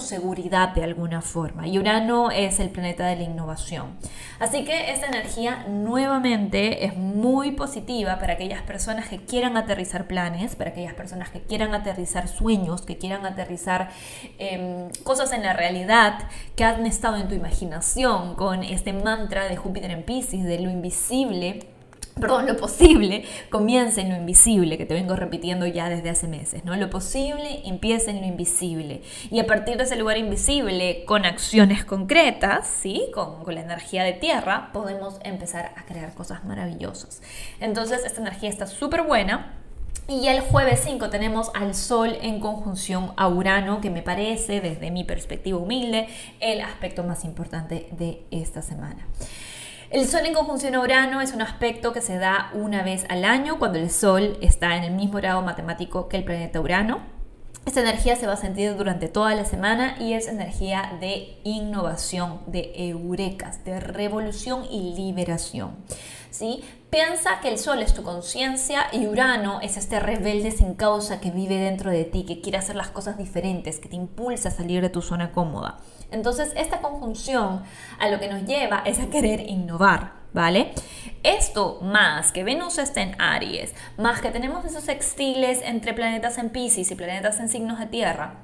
seguridad 0.00 0.70
de 0.70 0.84
alguna 0.84 1.20
forma. 1.20 1.68
Y 1.68 1.78
Urano 1.78 2.30
es 2.30 2.58
el 2.58 2.70
planeta 2.70 3.06
de 3.06 3.16
la 3.16 3.22
innovación. 3.22 3.96
Así 4.40 4.64
que 4.64 4.90
esta 4.90 5.06
energía 5.06 5.66
nuevamente 5.68 6.84
es 6.84 6.96
muy 6.96 7.52
positiva 7.52 8.18
para 8.18 8.34
aquellas 8.34 8.62
personas 8.62 9.08
que 9.08 9.18
quieran 9.18 9.56
aterrizar 9.56 10.06
planes, 10.06 10.56
para 10.56 10.70
aquellas 10.70 10.94
personas 10.94 11.30
que 11.30 11.40
quieran 11.40 11.74
aterrizar 11.74 12.26
sueños, 12.26 12.82
que 12.82 12.98
quieran 12.98 13.26
aterrizar 13.26 13.90
em, 14.38 14.88
cosas 15.04 15.32
en 15.32 15.42
la 15.42 15.52
realidad 15.52 16.18
que 16.56 16.64
han 16.64 16.86
estado 16.86 17.16
en 17.18 17.28
tu 17.28 17.34
imaginación 17.34 18.34
con 18.34 18.64
este 18.64 18.92
mantra 18.92 19.48
de 19.48 19.56
Júpiter 19.56 19.90
en 19.90 20.02
Pisces, 20.02 20.44
de 20.44 20.58
lo 20.58 20.70
invisible 20.70 21.60
perdón, 22.20 22.46
lo 22.46 22.56
posible 22.56 23.24
comienza 23.50 24.00
en 24.00 24.10
lo 24.10 24.16
invisible, 24.16 24.78
que 24.78 24.86
te 24.86 24.94
vengo 24.94 25.16
repitiendo 25.16 25.66
ya 25.66 25.88
desde 25.88 26.10
hace 26.10 26.28
meses, 26.28 26.64
¿no? 26.64 26.76
Lo 26.76 26.90
posible 26.90 27.62
empieza 27.64 28.10
en 28.10 28.20
lo 28.20 28.26
invisible. 28.26 29.02
Y 29.30 29.40
a 29.40 29.46
partir 29.46 29.76
de 29.76 29.84
ese 29.84 29.96
lugar 29.96 30.18
invisible, 30.18 31.04
con 31.04 31.24
acciones 31.24 31.84
concretas, 31.84 32.66
¿sí? 32.66 33.06
Con, 33.14 33.44
con 33.44 33.54
la 33.54 33.62
energía 33.62 34.04
de 34.04 34.12
tierra, 34.12 34.70
podemos 34.72 35.18
empezar 35.24 35.72
a 35.76 35.84
crear 35.84 36.14
cosas 36.14 36.44
maravillosas. 36.44 37.22
Entonces, 37.60 38.04
esta 38.04 38.20
energía 38.20 38.48
está 38.48 38.66
súper 38.66 39.02
buena. 39.02 39.58
Y 40.08 40.26
el 40.26 40.40
jueves 40.40 40.80
5 40.84 41.10
tenemos 41.10 41.52
al 41.54 41.76
Sol 41.76 42.18
en 42.20 42.40
conjunción 42.40 43.12
a 43.16 43.28
Urano, 43.28 43.80
que 43.80 43.88
me 43.88 44.02
parece, 44.02 44.60
desde 44.60 44.90
mi 44.90 45.04
perspectiva 45.04 45.58
humilde, 45.58 46.08
el 46.40 46.60
aspecto 46.60 47.04
más 47.04 47.24
importante 47.24 47.88
de 47.92 48.22
esta 48.32 48.62
semana. 48.62 49.06
El 49.92 50.08
Sol 50.08 50.24
en 50.24 50.32
conjunción 50.32 50.74
a 50.74 50.80
Urano 50.80 51.20
es 51.20 51.34
un 51.34 51.42
aspecto 51.42 51.92
que 51.92 52.00
se 52.00 52.16
da 52.16 52.50
una 52.54 52.82
vez 52.82 53.04
al 53.10 53.26
año 53.26 53.58
cuando 53.58 53.78
el 53.78 53.90
Sol 53.90 54.38
está 54.40 54.78
en 54.78 54.84
el 54.84 54.92
mismo 54.92 55.18
grado 55.18 55.42
matemático 55.42 56.08
que 56.08 56.16
el 56.16 56.24
planeta 56.24 56.62
Urano. 56.62 57.02
Esta 57.66 57.82
energía 57.82 58.16
se 58.16 58.26
va 58.26 58.32
a 58.32 58.38
sentir 58.38 58.74
durante 58.74 59.08
toda 59.08 59.34
la 59.34 59.44
semana 59.44 59.96
y 60.00 60.14
es 60.14 60.28
energía 60.28 60.96
de 60.98 61.36
innovación, 61.44 62.40
de 62.46 62.72
eurecas, 62.74 63.66
de 63.66 63.80
revolución 63.80 64.64
y 64.64 64.94
liberación. 64.94 65.76
¿sí? 66.30 66.64
Piensa 66.88 67.40
que 67.42 67.50
el 67.50 67.58
Sol 67.58 67.82
es 67.82 67.92
tu 67.92 68.02
conciencia 68.02 68.86
y 68.92 69.06
Urano 69.06 69.60
es 69.60 69.76
este 69.76 70.00
rebelde 70.00 70.52
sin 70.52 70.72
causa 70.72 71.20
que 71.20 71.30
vive 71.30 71.56
dentro 71.56 71.90
de 71.90 72.04
ti, 72.04 72.24
que 72.24 72.40
quiere 72.40 72.56
hacer 72.56 72.76
las 72.76 72.88
cosas 72.88 73.18
diferentes, 73.18 73.78
que 73.78 73.90
te 73.90 73.96
impulsa 73.96 74.48
a 74.48 74.52
salir 74.52 74.80
de 74.80 74.88
tu 74.88 75.02
zona 75.02 75.32
cómoda. 75.32 75.80
Entonces, 76.12 76.52
esta 76.56 76.80
conjunción 76.80 77.62
a 77.98 78.08
lo 78.08 78.20
que 78.20 78.28
nos 78.28 78.44
lleva 78.44 78.82
es 78.84 79.00
a 79.00 79.10
querer 79.10 79.48
innovar, 79.48 80.12
¿vale? 80.32 80.72
Esto 81.22 81.78
más 81.82 82.32
que 82.32 82.44
Venus 82.44 82.78
está 82.78 83.02
en 83.02 83.20
Aries, 83.20 83.74
más 83.96 84.20
que 84.20 84.30
tenemos 84.30 84.64
esos 84.64 84.84
sextiles 84.84 85.60
entre 85.64 85.94
planetas 85.94 86.38
en 86.38 86.50
Pisces 86.50 86.90
y 86.90 86.94
planetas 86.94 87.40
en 87.40 87.48
signos 87.48 87.78
de 87.78 87.86
tierra, 87.86 88.34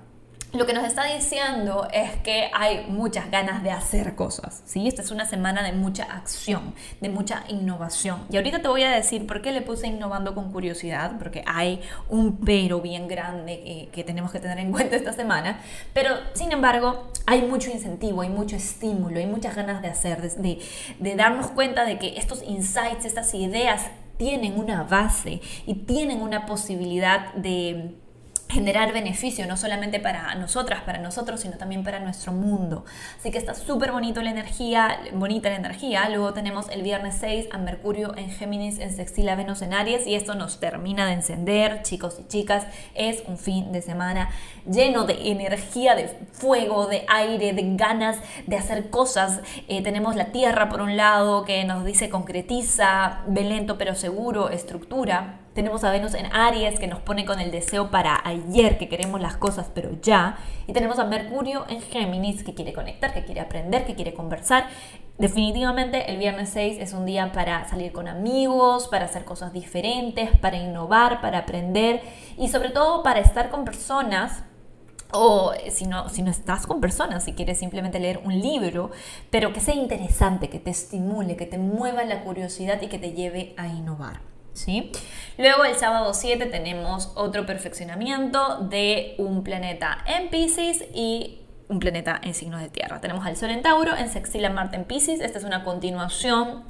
lo 0.52 0.64
que 0.64 0.72
nos 0.72 0.86
está 0.86 1.04
diciendo 1.04 1.86
es 1.92 2.16
que 2.22 2.50
hay 2.54 2.86
muchas 2.88 3.30
ganas 3.30 3.62
de 3.62 3.70
hacer 3.70 4.14
cosas, 4.14 4.62
¿sí? 4.64 4.88
Esta 4.88 5.02
es 5.02 5.10
una 5.10 5.26
semana 5.26 5.62
de 5.62 5.72
mucha 5.72 6.04
acción, 6.04 6.74
de 7.02 7.10
mucha 7.10 7.44
innovación. 7.48 8.24
Y 8.30 8.36
ahorita 8.36 8.62
te 8.62 8.68
voy 8.68 8.82
a 8.82 8.90
decir 8.90 9.26
por 9.26 9.42
qué 9.42 9.52
le 9.52 9.60
puse 9.60 9.88
innovando 9.88 10.34
con 10.34 10.50
curiosidad, 10.50 11.18
porque 11.18 11.44
hay 11.46 11.82
un 12.08 12.38
pero 12.38 12.80
bien 12.80 13.08
grande 13.08 13.90
que, 13.92 14.04
tenemos 14.04 14.32
que 14.32 14.40
tener 14.40 14.58
en 14.58 14.72
cuenta 14.72 14.96
esta 14.96 15.12
semana, 15.12 15.60
pero 15.92 16.14
sin 16.32 16.50
embargo 16.50 17.10
hay 17.26 17.42
mucho 17.42 17.70
incentivo, 17.70 18.22
hay 18.22 18.30
mucho 18.30 18.56
estímulo, 18.56 19.18
hay 19.18 19.26
muchas 19.26 19.54
ganas 19.54 19.82
de 19.82 19.88
hacer, 19.88 20.22
de, 20.22 20.60
de 20.98 21.14
darnos 21.14 21.48
cuenta 21.48 21.84
de 21.84 21.98
que 21.98 22.16
estos 22.16 22.42
insights, 22.42 23.04
estas 23.04 23.34
ideas 23.34 23.82
tienen 24.16 24.58
una 24.58 24.82
base 24.84 25.42
y 25.66 25.74
tienen 25.74 26.22
una 26.22 26.46
posibilidad 26.46 27.34
de 27.34 27.94
generar 28.48 28.92
beneficio, 28.92 29.46
no 29.46 29.56
solamente 29.56 30.00
para 30.00 30.34
nosotras, 30.34 30.82
para 30.82 30.98
nosotros, 30.98 31.40
sino 31.40 31.58
también 31.58 31.84
para 31.84 32.00
nuestro 32.00 32.32
mundo. 32.32 32.84
Así 33.18 33.30
que 33.30 33.38
está 33.38 33.54
súper 33.54 33.92
bonito 33.92 34.22
la 34.22 34.30
energía, 34.30 35.00
bonita 35.12 35.50
la 35.50 35.56
energía. 35.56 36.08
Luego 36.08 36.32
tenemos 36.32 36.68
el 36.70 36.82
viernes 36.82 37.16
6 37.20 37.48
a 37.52 37.58
Mercurio 37.58 38.16
en 38.16 38.30
Géminis, 38.30 38.78
en 38.78 38.94
Sextil 38.94 39.26
Venus 39.36 39.60
en 39.62 39.74
Aries 39.74 40.06
y 40.06 40.14
esto 40.14 40.34
nos 40.34 40.60
termina 40.60 41.06
de 41.06 41.12
encender, 41.12 41.82
chicos 41.82 42.16
y 42.20 42.26
chicas. 42.26 42.66
Es 42.94 43.22
un 43.26 43.36
fin 43.36 43.70
de 43.72 43.82
semana 43.82 44.30
lleno 44.66 45.04
de 45.04 45.30
energía, 45.30 45.94
de 45.94 46.08
fuego, 46.32 46.86
de 46.86 47.04
aire, 47.08 47.52
de 47.52 47.76
ganas 47.76 48.16
de 48.46 48.56
hacer 48.56 48.88
cosas. 48.88 49.40
Eh, 49.68 49.82
tenemos 49.82 50.16
la 50.16 50.26
Tierra 50.32 50.68
por 50.68 50.80
un 50.80 50.96
lado 50.96 51.44
que 51.44 51.64
nos 51.64 51.84
dice 51.84 52.08
concretiza, 52.08 53.20
ve 53.26 53.44
lento 53.44 53.76
pero 53.76 53.94
seguro, 53.94 54.48
estructura. 54.48 55.40
Tenemos 55.58 55.82
a 55.82 55.90
Venus 55.90 56.14
en 56.14 56.32
Aries 56.32 56.78
que 56.78 56.86
nos 56.86 57.00
pone 57.00 57.26
con 57.26 57.40
el 57.40 57.50
deseo 57.50 57.90
para 57.90 58.20
ayer, 58.24 58.78
que 58.78 58.88
queremos 58.88 59.20
las 59.20 59.36
cosas 59.36 59.66
pero 59.74 59.90
ya. 60.00 60.38
Y 60.68 60.72
tenemos 60.72 61.00
a 61.00 61.04
Mercurio 61.04 61.64
en 61.68 61.80
Géminis 61.80 62.44
que 62.44 62.54
quiere 62.54 62.72
conectar, 62.72 63.12
que 63.12 63.24
quiere 63.24 63.40
aprender, 63.40 63.84
que 63.84 63.96
quiere 63.96 64.14
conversar. 64.14 64.68
Definitivamente 65.18 66.12
el 66.12 66.18
viernes 66.18 66.50
6 66.50 66.78
es 66.78 66.92
un 66.92 67.06
día 67.06 67.32
para 67.32 67.68
salir 67.68 67.90
con 67.90 68.06
amigos, 68.06 68.86
para 68.86 69.06
hacer 69.06 69.24
cosas 69.24 69.52
diferentes, 69.52 70.30
para 70.38 70.58
innovar, 70.58 71.20
para 71.20 71.38
aprender 71.38 72.02
y 72.36 72.50
sobre 72.50 72.70
todo 72.70 73.02
para 73.02 73.18
estar 73.18 73.50
con 73.50 73.64
personas 73.64 74.44
o 75.12 75.54
si 75.70 75.86
no, 75.86 76.08
si 76.08 76.22
no 76.22 76.30
estás 76.30 76.68
con 76.68 76.80
personas, 76.80 77.24
si 77.24 77.32
quieres 77.32 77.58
simplemente 77.58 77.98
leer 77.98 78.20
un 78.24 78.38
libro, 78.40 78.92
pero 79.30 79.52
que 79.52 79.58
sea 79.58 79.74
interesante, 79.74 80.50
que 80.50 80.60
te 80.60 80.70
estimule, 80.70 81.34
que 81.34 81.46
te 81.46 81.58
mueva 81.58 82.04
la 82.04 82.22
curiosidad 82.22 82.80
y 82.80 82.86
que 82.86 83.00
te 83.00 83.10
lleve 83.10 83.54
a 83.56 83.66
innovar. 83.66 84.37
Luego 85.36 85.64
el 85.64 85.76
sábado 85.76 86.12
7 86.14 86.46
tenemos 86.46 87.12
otro 87.14 87.46
perfeccionamiento 87.46 88.58
de 88.68 89.14
un 89.18 89.44
planeta 89.44 89.98
en 90.06 90.30
Pisces 90.30 90.84
y 90.94 91.40
un 91.68 91.78
planeta 91.78 92.20
en 92.22 92.34
signo 92.34 92.58
de 92.58 92.68
tierra. 92.68 93.00
Tenemos 93.00 93.26
al 93.26 93.36
Sol 93.36 93.50
en 93.50 93.62
Tauro, 93.62 93.94
en 93.96 94.08
sextil 94.08 94.44
a 94.44 94.50
Marte 94.50 94.76
en 94.76 94.84
Pisces. 94.84 95.20
Esta 95.20 95.38
es 95.38 95.44
una 95.44 95.64
continuación 95.64 96.64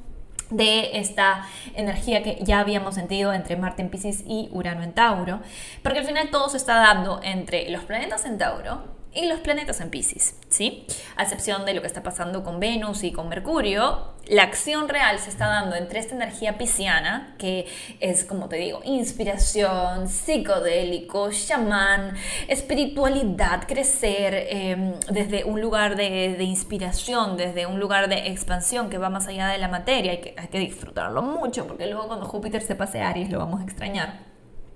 de 0.50 0.98
esta 0.98 1.46
energía 1.74 2.22
que 2.22 2.38
ya 2.42 2.60
habíamos 2.60 2.94
sentido 2.94 3.32
entre 3.32 3.56
Marte 3.56 3.82
en 3.82 3.90
Pisces 3.90 4.24
y 4.26 4.48
Urano 4.52 4.82
en 4.82 4.92
Tauro, 4.92 5.40
porque 5.82 6.00
al 6.00 6.06
final 6.06 6.30
todo 6.30 6.48
se 6.48 6.56
está 6.56 6.76
dando 6.76 7.20
entre 7.22 7.70
los 7.70 7.84
planetas 7.84 8.24
en 8.24 8.38
Tauro 8.38 8.97
y 9.14 9.26
los 9.26 9.40
planetas 9.40 9.80
en 9.80 9.90
Pisces, 9.90 10.34
¿sí? 10.48 10.86
A 11.16 11.22
excepción 11.22 11.64
de 11.64 11.74
lo 11.74 11.80
que 11.80 11.86
está 11.86 12.02
pasando 12.02 12.44
con 12.44 12.60
Venus 12.60 13.04
y 13.04 13.12
con 13.12 13.28
Mercurio, 13.28 14.12
la 14.28 14.42
acción 14.42 14.88
real 14.88 15.18
se 15.18 15.30
está 15.30 15.46
dando 15.46 15.74
entre 15.76 15.98
esta 15.98 16.14
energía 16.14 16.58
pisciana, 16.58 17.34
que 17.38 17.66
es, 18.00 18.24
como 18.24 18.48
te 18.48 18.56
digo, 18.56 18.80
inspiración, 18.84 20.08
psicodélico, 20.08 21.30
chamán, 21.30 22.14
espiritualidad, 22.46 23.66
crecer 23.66 24.46
em, 24.50 24.92
desde 25.10 25.44
un 25.44 25.60
lugar 25.60 25.96
de, 25.96 26.42
inspiración, 26.42 27.36
desde 27.36 27.66
un 27.66 27.80
lugar 27.80 28.08
de 28.08 28.28
expansión 28.28 28.90
que 28.90 28.98
va 28.98 29.08
más 29.08 29.26
allá 29.28 29.48
de 29.48 29.58
la 29.58 29.68
materia. 29.68 30.12
Hay 30.12 30.20
que, 30.20 30.34
hay 30.36 30.48
que 30.48 30.58
disfrutarlo 30.58 31.22
mucho, 31.22 31.66
porque 31.66 31.86
luego 31.86 32.08
cuando 32.08 32.26
Júpiter 32.26 32.62
se 32.62 32.74
pase 32.74 33.00
a 33.00 33.08
Aries 33.08 33.30
lo 33.30 33.38
vamos 33.38 33.60
a 33.62 33.64
extrañar. 33.64 34.27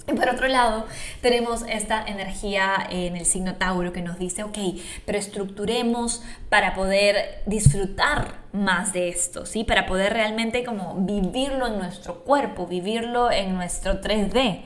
Y 0.09 0.15
por 0.15 0.29
otro 0.29 0.49
lado, 0.49 0.87
tenemos 1.21 1.63
esta 1.69 2.05
energía 2.05 2.75
en 2.91 3.17
el 3.17 3.25
signo 3.25 3.55
Tauro 3.55 3.93
que 3.93 4.03
nos 4.03 4.19
dice, 4.19 4.43
ok, 4.43 4.59
pero 5.07 5.17
estructuremos 5.17 6.25
para 6.49 6.75
poder 6.75 7.43
disfrutar 7.47 8.43
más 8.53 8.93
de 8.93 9.09
esto, 9.09 9.47
¿sí? 9.47 9.63
Para 9.63 9.87
poder 9.87 10.13
realmente 10.13 10.65
como 10.65 10.97
vivirlo 10.97 11.69
en 11.69 11.79
nuestro 11.79 12.25
cuerpo, 12.25 12.67
vivirlo 12.67 13.31
en 13.31 13.55
nuestro 13.55 14.01
3D. 14.01 14.63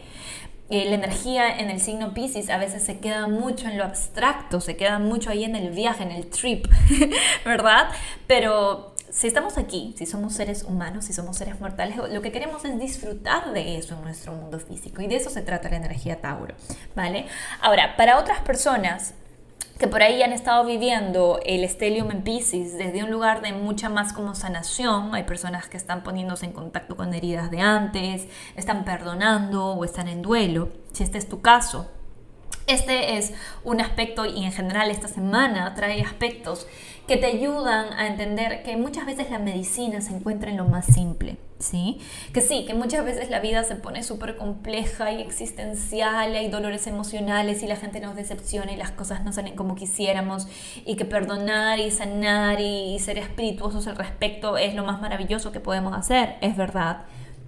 Eh, 0.69 0.87
la 0.89 0.97
energía 0.97 1.59
en 1.59 1.71
el 1.71 1.81
signo 1.81 2.13
Pisces 2.13 2.51
a 2.51 2.59
veces 2.59 2.83
se 2.83 2.99
queda 2.99 3.29
mucho 3.29 3.69
en 3.69 3.79
lo 3.79 3.85
abstracto, 3.85 4.61
se 4.61 4.77
queda 4.77 4.99
mucho 4.99 5.31
ahí 5.31 5.45
en 5.45 5.55
el 5.55 5.71
viaje, 5.71 6.03
en 6.03 6.11
el 6.11 6.27
trip, 6.29 6.67
¿verdad? 7.45 7.89
Pero 8.27 8.96
si 9.11 9.27
estamos 9.27 9.59
aquí, 9.59 9.95
si 9.97 10.07
somos 10.07 10.35
seres 10.35 10.65
humanos, 10.65 11.05
si 11.05 11.13
somos 11.13 11.37
seres 11.37 11.61
mortales, 11.61 11.97
lo 11.97 12.23
que 12.23 12.33
queremos 12.33 12.65
es 12.65 12.79
disfrutar 12.79 13.53
de 13.53 13.79
eso 13.79 13.95
en 13.95 14.03
nuestro 14.03 14.33
mundo 14.33 14.59
físico 14.59 15.03
y 15.03 15.07
de 15.07 15.17
eso 15.17 15.31
se 15.31 15.43
trata 15.43 15.69
la 15.71 15.77
energía 15.77 16.21
Tauro, 16.21 16.55
¿vale? 16.95 17.27
Ahora, 17.61 17.97
para 17.97 18.19
otras 18.19 18.41
personas 18.41 19.15
que 19.79 19.89
por 19.89 20.03
ahí 20.03 20.23
han 20.23 20.33
estado 20.33 20.65
viviendo 20.65 21.39
el 21.45 21.69
Stellium 21.69 22.11
en 22.11 22.23
Pisces 22.23 22.79
desde 22.79 23.05
un 23.05 23.11
lugar 23.11 23.43
de 23.43 23.53
mucha 23.53 23.91
más 23.91 24.13
como 24.13 24.35
sanación, 24.35 25.15
hay 25.15 25.25
personas 25.25 25.69
que 25.69 25.77
están 25.77 26.03
poniéndose 26.03 26.47
en 26.47 26.53
contacto 26.53 26.97
con 26.97 27.13
heridas 27.13 27.51
de 27.51 27.61
antes, 27.61 28.27
están 28.57 28.85
perdonando 28.85 29.75
o 29.75 29.85
están 29.85 30.09
en 30.09 30.23
duelo, 30.23 30.71
si 30.93 31.03
este 31.03 31.19
es 31.19 31.29
tu 31.29 31.43
caso, 31.43 31.91
este 32.67 33.17
es 33.17 33.33
un 33.65 33.81
aspecto 33.81 34.27
y 34.27 34.45
en 34.45 34.53
general 34.53 34.91
esta 34.91 35.09
semana 35.09 35.75
trae 35.75 36.03
aspectos 36.03 36.67
que 37.07 37.17
te 37.17 37.27
ayudan 37.27 37.93
a 37.93 38.09
entender 38.09 38.65
que 38.65 38.77
muchas 38.77 39.07
veces 39.07 39.31
la 39.31 39.39
medicina 39.39 40.01
se 40.01 40.13
encuentra 40.13 40.51
en 40.51 40.57
lo 40.57 40.65
más 40.65 40.87
simple, 40.87 41.37
¿sí? 41.61 42.01
Que 42.33 42.41
sí, 42.41 42.65
que 42.67 42.75
muchas 42.75 43.05
veces 43.05 43.31
la 43.31 43.39
vida 43.39 43.63
se 43.63 43.77
pone 43.77 44.03
súper 44.03 44.37
compleja 44.37 45.13
y 45.13 45.23
existencial, 45.23 46.33
y 46.33 46.37
hay 46.37 46.49
dolores 46.49 46.89
emocionales 46.89 47.63
y 47.63 47.69
la 47.69 47.77
gente 47.77 48.01
nos 48.01 48.17
decepciona 48.17 48.73
y 48.73 48.77
las 48.77 48.91
cosas 48.91 49.23
no 49.23 49.33
salen 49.33 49.55
como 49.55 49.77
quisiéramos 49.77 50.49
y 50.85 50.97
que 50.97 51.05
perdonar 51.05 51.79
y 51.79 51.93
sanar 51.93 52.61
y 52.61 52.99
ser 52.99 53.19
espirituosos 53.19 53.87
al 53.87 53.95
respecto 53.95 54.59
es 54.59 54.75
lo 54.75 54.85
más 54.85 55.01
maravilloso 55.01 55.53
que 55.53 55.61
podemos 55.61 55.97
hacer, 55.97 56.37
es 56.41 56.57
verdad. 56.57 57.03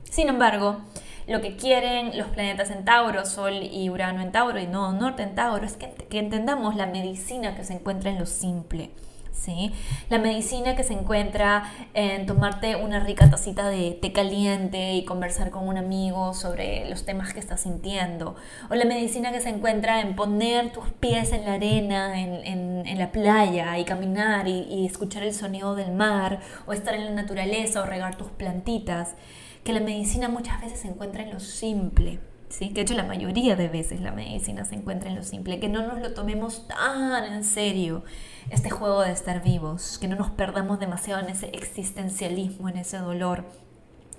Sin 0.09 0.29
embargo, 0.29 0.81
lo 1.29 1.43
que 1.43 1.57
quieren 1.57 2.17
los 2.17 2.29
planetas 2.29 2.71
en 2.71 2.85
Tauro, 2.85 3.27
Sol 3.27 3.63
y 3.63 3.91
Urano 3.91 4.23
en 4.23 4.33
Tauro 4.33 4.59
y 4.59 4.67
no 4.67 4.93
Norte 4.93 5.23
en 5.23 5.35
Tauro, 5.35 5.65
es 5.65 5.75
que, 5.75 5.91
que 5.91 6.19
entendamos 6.19 6.75
la 6.75 6.87
medicina 6.87 7.55
que 7.55 7.65
se 7.65 7.75
encuentra 7.75 8.11
en 8.11 8.19
lo 8.19 8.27
simple. 8.27 8.91
¿Sí? 9.31 9.73
La 10.09 10.19
medicina 10.19 10.75
que 10.75 10.83
se 10.83 10.95
encuentra 10.95 11.73
en 11.95 12.27
tomarte 12.27 12.75
una 12.75 12.99
rica 12.99 13.31
tacita 13.31 13.69
de 13.69 13.93
té 13.93 14.13
caliente 14.13 14.95
y 14.95 15.05
conversar 15.05 15.51
con 15.51 15.69
un 15.69 15.79
amigo 15.79 16.35
sobre 16.35 16.91
los 16.91 17.05
temas 17.05 17.33
que 17.33 17.39
estás 17.39 17.61
sintiendo. 17.61 18.35
O 18.69 18.75
la 18.75 18.85
medicina 18.85 19.31
que 19.31 19.41
se 19.41 19.51
encuentra 19.51 20.01
en 20.01 20.17
poner 20.17 20.73
tus 20.73 20.91
pies 20.91 21.33
en 21.33 21.45
la 21.45 21.53
arena, 21.53 22.21
en, 22.21 22.85
en, 22.85 22.99
la 22.99 23.13
playa 23.13 23.79
y 23.79 23.85
caminar 23.85 24.49
y, 24.49 24.67
y 24.69 24.87
escuchar 24.87 25.23
el 25.23 25.33
sonido 25.33 25.77
del 25.77 25.93
mar. 25.93 26.41
O 26.67 26.73
estar 26.73 26.95
en 26.95 27.05
la 27.05 27.13
naturaleza 27.13 27.83
o 27.83 27.87
regar 27.87 28.17
tus 28.17 28.31
plantitas 28.31 29.15
que 29.69 29.75
la 29.75 29.81
medicina 29.81 30.31
muchas 30.31 30.63
veces 30.63 30.81
se 30.81 30.89
encuentra 30.89 31.23
en 31.23 31.31
lo 31.31 31.41
simple, 31.41 32.21
¿sí? 32.49 32.69
que 32.69 32.77
de 32.77 32.81
hecho 32.81 32.95
la 32.95 33.03
mayoría 33.03 33.55
de 33.55 33.69
veces 33.69 34.01
la 34.01 34.13
medicina 34.13 34.65
se 34.65 34.77
encuentra 34.77 35.11
en 35.11 35.17
lo 35.17 35.23
simple, 35.23 35.61
que 35.61 35.69
no 35.69 35.87
nos 35.87 35.99
lo 36.01 36.15
tomemos 36.15 36.67
tan 36.67 37.31
en 37.31 37.45
serio 37.45 38.03
este 38.49 38.71
juego 38.71 39.03
de 39.03 39.13
estar 39.13 39.43
vivos, 39.43 39.99
que 39.99 40.09
no 40.09 40.17
nos 40.17 40.31
perdamos 40.31 40.81
demasiado 40.81 41.21
en 41.21 41.29
ese 41.29 41.49
existencialismo, 41.49 42.71
en 42.71 42.79
ese 42.79 42.97
dolor, 42.97 43.45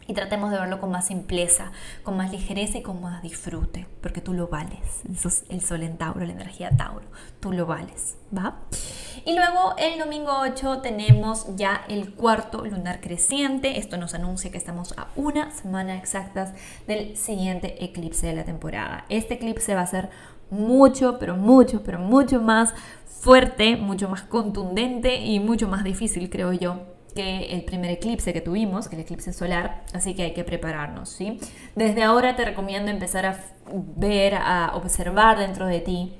y 0.10 0.14
tratemos 0.14 0.50
de 0.50 0.58
verlo 0.58 0.82
con 0.82 0.90
más 0.90 1.06
simpleza, 1.06 1.72
con 2.02 2.18
más 2.18 2.32
ligereza 2.32 2.80
y 2.80 2.82
con 2.82 3.00
más 3.00 3.22
disfrute, 3.22 3.86
porque 4.02 4.22
tú 4.22 4.34
lo 4.34 4.48
vales. 4.48 5.02
Eso 5.10 5.28
es 5.28 5.46
el 5.50 5.62
sol 5.62 5.84
en 5.84 6.00
Tauro, 6.00 6.26
la 6.26 6.34
energía 6.34 6.72
Tauro, 6.76 7.06
tú 7.40 7.54
lo 7.54 7.68
vales, 7.68 8.18
¿va? 8.36 8.56
Y 9.24 9.36
luego 9.36 9.76
el 9.78 10.00
domingo 10.00 10.32
8 10.42 10.80
tenemos 10.80 11.56
ya 11.56 11.86
el 11.88 12.16
cuarto 12.16 12.66
lunar 12.66 13.02
creciente. 13.02 13.78
Esto 13.78 13.98
nos 13.98 14.16
anuncia 14.16 14.50
que 14.50 14.58
estamos 14.58 14.98
a 14.98 15.10
una 15.16 15.52
semana 15.52 15.96
exactas 15.96 16.56
del 16.88 17.16
siguiente 17.16 17.86
eclipse 17.86 18.26
de 18.26 18.34
la 18.34 18.46
temporada. 18.46 19.06
Este 19.10 19.36
eclipse 19.36 19.76
va 19.76 19.82
a 19.82 19.88
ser 19.88 20.10
mucho, 20.50 21.20
pero 21.20 21.36
mucho, 21.36 21.84
pero 21.84 22.00
mucho 22.00 22.42
más 22.42 22.74
fuerte, 23.06 23.78
mucho 23.78 24.10
más 24.10 24.24
contundente 24.24 25.18
y 25.18 25.40
mucho 25.40 25.68
más 25.68 25.84
difícil, 25.84 26.32
creo 26.32 26.52
yo, 26.52 26.99
el 27.22 27.64
primer 27.64 27.92
eclipse 27.92 28.34
que 28.34 28.42
tuvimos, 28.42 28.88
que 28.88 28.96
el 28.96 29.02
eclipse 29.02 29.34
solar, 29.34 29.84
así 29.94 30.14
que 30.14 30.24
hay 30.24 30.34
que 30.34 30.44
prepararnos, 30.44 31.10
¿sí? 31.10 31.40
Desde 31.76 32.04
ahora 32.04 32.36
te 32.36 32.46
recomiendo 32.46 32.92
empezar 32.92 33.26
a 33.26 33.40
ver, 33.72 34.36
a 34.36 34.72
observar 34.76 35.38
dentro 35.38 35.68
de 35.68 35.80
ti 35.80 36.14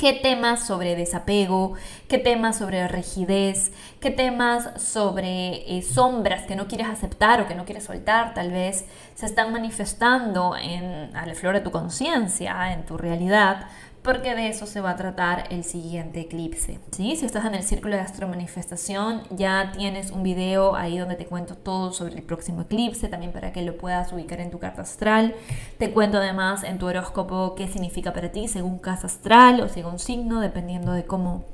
qué 0.00 0.14
temas 0.14 0.66
sobre 0.66 0.96
desapego, 0.96 1.74
qué 2.08 2.16
temas 2.16 2.56
sobre 2.56 2.88
rigidez, 2.88 3.70
qué 4.00 4.10
temas 4.10 4.82
sobre 4.82 5.76
eh, 5.76 5.82
sombras 5.82 6.46
que 6.46 6.56
no 6.56 6.68
quieres 6.68 6.86
aceptar 6.86 7.42
o 7.42 7.46
que 7.46 7.54
no 7.54 7.66
quieres 7.66 7.84
soltar, 7.84 8.32
tal 8.32 8.50
vez 8.50 8.86
se 9.14 9.26
están 9.26 9.52
manifestando 9.52 10.56
en, 10.56 11.14
a 11.14 11.26
la 11.26 11.34
flor 11.34 11.54
de 11.54 11.60
tu 11.60 11.70
conciencia, 11.70 12.72
en 12.72 12.86
tu 12.86 12.96
realidad, 12.96 13.66
porque 14.02 14.34
de 14.34 14.48
eso 14.48 14.66
se 14.66 14.80
va 14.80 14.90
a 14.90 14.96
tratar 14.96 15.44
el 15.50 15.62
siguiente 15.62 16.20
eclipse. 16.20 16.78
¿sí? 16.90 17.16
Si 17.16 17.26
estás 17.26 17.44
en 17.44 17.54
el 17.54 17.62
círculo 17.62 17.96
de 17.96 18.00
astromanifestación, 18.00 19.22
ya 19.30 19.72
tienes 19.76 20.10
un 20.10 20.22
video 20.22 20.74
ahí 20.74 20.98
donde 20.98 21.16
te 21.16 21.26
cuento 21.26 21.54
todo 21.54 21.92
sobre 21.92 22.14
el 22.14 22.22
próximo 22.22 22.62
eclipse, 22.62 23.08
también 23.08 23.32
para 23.32 23.52
que 23.52 23.62
lo 23.62 23.76
puedas 23.76 24.12
ubicar 24.12 24.40
en 24.40 24.50
tu 24.50 24.58
carta 24.58 24.82
astral. 24.82 25.34
Te 25.78 25.92
cuento 25.92 26.18
además 26.18 26.64
en 26.64 26.78
tu 26.78 26.86
horóscopo 26.86 27.54
qué 27.54 27.68
significa 27.68 28.12
para 28.12 28.32
ti 28.32 28.48
según 28.48 28.78
casa 28.78 29.06
astral 29.06 29.60
o 29.60 29.68
según 29.68 29.98
signo, 29.98 30.40
dependiendo 30.40 30.92
de 30.92 31.04
cómo, 31.04 31.44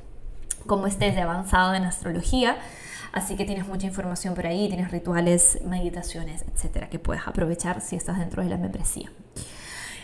cómo 0.67 0.87
estés 0.87 1.17
de 1.17 1.23
avanzado 1.23 1.75
en 1.75 1.83
astrología. 1.83 2.59
Así 3.12 3.35
que 3.35 3.45
tienes 3.45 3.67
mucha 3.67 3.87
información 3.87 4.35
por 4.35 4.47
ahí, 4.47 4.69
tienes 4.69 4.91
rituales, 4.91 5.59
meditaciones, 5.65 6.45
etcétera, 6.53 6.91
que 6.91 6.99
puedes 6.99 7.26
aprovechar 7.26 7.81
si 7.81 7.97
estás 7.97 8.19
dentro 8.19 8.43
de 8.43 8.50
la 8.50 8.59
membresía. 8.59 9.11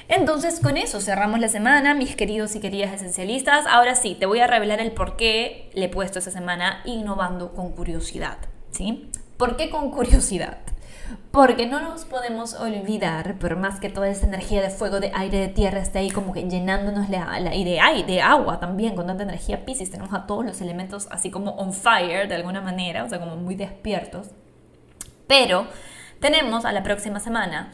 Entonces 0.09 0.61
con 0.61 0.77
eso 0.77 1.01
cerramos 1.01 1.41
la 1.41 1.49
semana, 1.49 1.95
mis 1.95 2.17
queridos 2.17 2.55
y 2.55 2.61
queridas 2.61 2.93
esencialistas. 2.93 3.67
Ahora 3.67 3.95
sí, 3.95 4.17
te 4.19 4.27
voy 4.27 4.41
a 4.41 4.47
revelar 4.47 4.81
el 4.81 4.93
por 4.93 5.17
qué 5.17 5.71
le 5.75 5.87
he 5.87 5.89
puesto 5.89 6.19
esta 6.19 6.31
semana 6.31 6.83
innovando 6.85 7.53
con 7.53 7.73
curiosidad. 7.73 8.39
¿sí? 8.73 9.11
¿Por 9.37 9.57
qué 9.57 9.71
con 9.71 9.91
curiosidad? 9.91 10.59
Porque 11.31 11.67
no 11.67 11.81
nos 11.81 12.05
podemos 12.05 12.55
olvidar, 12.55 13.39
por 13.39 13.57
más 13.57 13.81
que 13.81 13.91
toda 13.91 14.09
esa 14.09 14.27
energía 14.27 14.63
de 14.63 14.71
fuego, 14.71 15.01
de 15.01 15.13
aire, 15.15 15.39
de 15.39 15.49
tierra 15.49 15.81
esté 15.81 15.99
ahí 15.99 16.11
como 16.11 16.33
que 16.33 16.49
llenándonos 16.49 17.09
la, 17.09 17.39
la 17.41 17.55
y 17.55 17.65
de 17.65 17.81
aire, 17.81 18.07
de 18.07 18.23
agua 18.23 18.61
también, 18.61 18.95
con 18.95 19.07
tanta 19.07 19.23
energía 19.23 19.65
Pisces, 19.65 19.91
tenemos 19.91 20.13
a 20.15 20.27
todos 20.27 20.45
los 20.45 20.61
elementos 20.61 21.09
así 21.11 21.31
como 21.31 21.53
on 21.53 21.73
fire 21.73 22.29
de 22.29 22.35
alguna 22.35 22.61
manera, 22.61 23.05
o 23.05 23.09
sea, 23.09 23.19
como 23.19 23.37
muy 23.37 23.55
despiertos. 23.55 24.29
Pero 25.27 25.67
tenemos 26.21 26.65
a 26.65 26.73
la 26.73 26.83
próxima 26.83 27.21
semana 27.21 27.73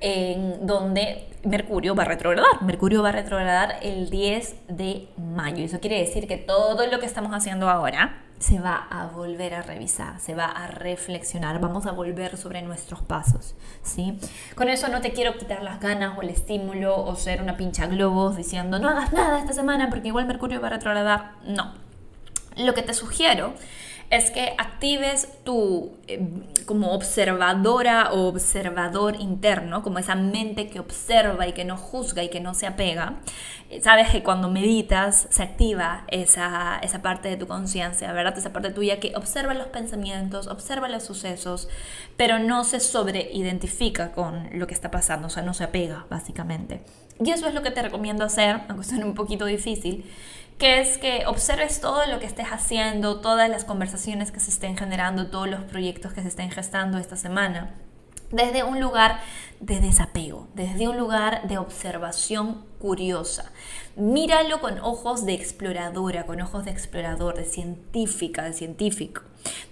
en 0.00 0.66
donde 0.66 1.28
Mercurio 1.44 1.94
va 1.94 2.04
a 2.04 2.06
retrogradar. 2.06 2.62
Mercurio 2.62 3.02
va 3.02 3.10
a 3.10 3.12
retrogradar 3.12 3.76
el 3.82 4.10
10 4.10 4.56
de 4.68 5.08
mayo. 5.16 5.64
Eso 5.64 5.80
quiere 5.80 5.98
decir 5.98 6.26
que 6.26 6.36
todo 6.36 6.86
lo 6.86 6.98
que 7.00 7.06
estamos 7.06 7.32
haciendo 7.32 7.68
ahora 7.68 8.22
se 8.38 8.60
va 8.60 8.86
a 8.90 9.06
volver 9.06 9.54
a 9.54 9.62
revisar, 9.62 10.20
se 10.20 10.34
va 10.34 10.46
a 10.46 10.68
reflexionar, 10.68 11.60
vamos 11.60 11.86
a 11.86 11.92
volver 11.92 12.36
sobre 12.36 12.62
nuestros 12.62 13.02
pasos, 13.02 13.56
¿sí? 13.82 14.18
Con 14.54 14.68
eso 14.68 14.88
no 14.88 15.00
te 15.00 15.12
quiero 15.12 15.36
quitar 15.36 15.62
las 15.62 15.80
ganas 15.80 16.16
o 16.16 16.22
el 16.22 16.28
estímulo 16.28 17.04
o 17.04 17.16
ser 17.16 17.42
una 17.42 17.56
pincha 17.56 17.86
globos 17.86 18.36
diciendo 18.36 18.78
no 18.78 18.88
hagas 18.88 19.12
nada 19.12 19.40
esta 19.40 19.52
semana 19.52 19.90
porque 19.90 20.08
igual 20.08 20.26
Mercurio 20.26 20.60
va 20.60 20.68
a 20.68 20.70
retrogradar. 20.70 21.32
No. 21.44 21.74
Lo 22.56 22.74
que 22.74 22.82
te 22.82 22.94
sugiero 22.94 23.54
es 24.10 24.30
que 24.30 24.54
actives 24.56 25.28
tu 25.44 25.92
eh, 26.06 26.26
como 26.64 26.92
observadora 26.92 28.12
o 28.12 28.28
observador 28.28 29.16
interno, 29.20 29.82
como 29.82 29.98
esa 29.98 30.14
mente 30.14 30.68
que 30.68 30.80
observa 30.80 31.46
y 31.46 31.52
que 31.52 31.64
no 31.64 31.76
juzga 31.76 32.22
y 32.22 32.30
que 32.30 32.40
no 32.40 32.54
se 32.54 32.66
apega. 32.66 33.16
Eh, 33.68 33.80
sabes 33.82 34.08
que 34.08 34.22
cuando 34.22 34.48
meditas 34.48 35.26
se 35.30 35.42
activa 35.42 36.04
esa, 36.08 36.78
esa 36.82 37.02
parte 37.02 37.28
de 37.28 37.36
tu 37.36 37.46
conciencia, 37.46 38.10
¿verdad? 38.12 38.36
Esa 38.38 38.52
parte 38.52 38.70
tuya 38.70 38.98
que 38.98 39.14
observa 39.14 39.52
los 39.52 39.66
pensamientos, 39.66 40.46
observa 40.46 40.88
los 40.88 41.02
sucesos, 41.02 41.68
pero 42.16 42.38
no 42.38 42.64
se 42.64 42.80
sobreidentifica 42.80 44.12
con 44.12 44.48
lo 44.52 44.66
que 44.66 44.74
está 44.74 44.90
pasando, 44.90 45.26
o 45.26 45.30
sea, 45.30 45.42
no 45.42 45.52
se 45.52 45.64
apega, 45.64 46.06
básicamente. 46.08 46.80
Y 47.22 47.30
eso 47.30 47.46
es 47.46 47.54
lo 47.54 47.62
que 47.62 47.72
te 47.72 47.82
recomiendo 47.82 48.24
hacer, 48.24 48.60
aunque 48.68 48.84
suene 48.84 49.04
un 49.04 49.14
poquito 49.14 49.44
difícil 49.44 50.04
que 50.58 50.80
es 50.80 50.98
que 50.98 51.24
observes 51.26 51.80
todo 51.80 52.04
lo 52.06 52.18
que 52.18 52.26
estés 52.26 52.48
haciendo, 52.48 53.20
todas 53.20 53.48
las 53.48 53.64
conversaciones 53.64 54.32
que 54.32 54.40
se 54.40 54.50
estén 54.50 54.76
generando, 54.76 55.28
todos 55.28 55.48
los 55.48 55.62
proyectos 55.62 56.12
que 56.12 56.22
se 56.22 56.28
estén 56.28 56.50
gestando 56.50 56.98
esta 56.98 57.16
semana, 57.16 57.74
desde 58.32 58.64
un 58.64 58.80
lugar 58.80 59.20
de 59.60 59.80
desapego, 59.80 60.48
desde 60.54 60.88
un 60.88 60.98
lugar 60.98 61.46
de 61.46 61.58
observación 61.58 62.66
curiosa. 62.80 63.52
Míralo 63.96 64.60
con 64.60 64.80
ojos 64.80 65.24
de 65.24 65.34
exploradora, 65.34 66.26
con 66.26 66.40
ojos 66.40 66.64
de 66.64 66.72
explorador, 66.72 67.36
de 67.36 67.44
científica, 67.44 68.42
de 68.42 68.52
científico, 68.52 69.22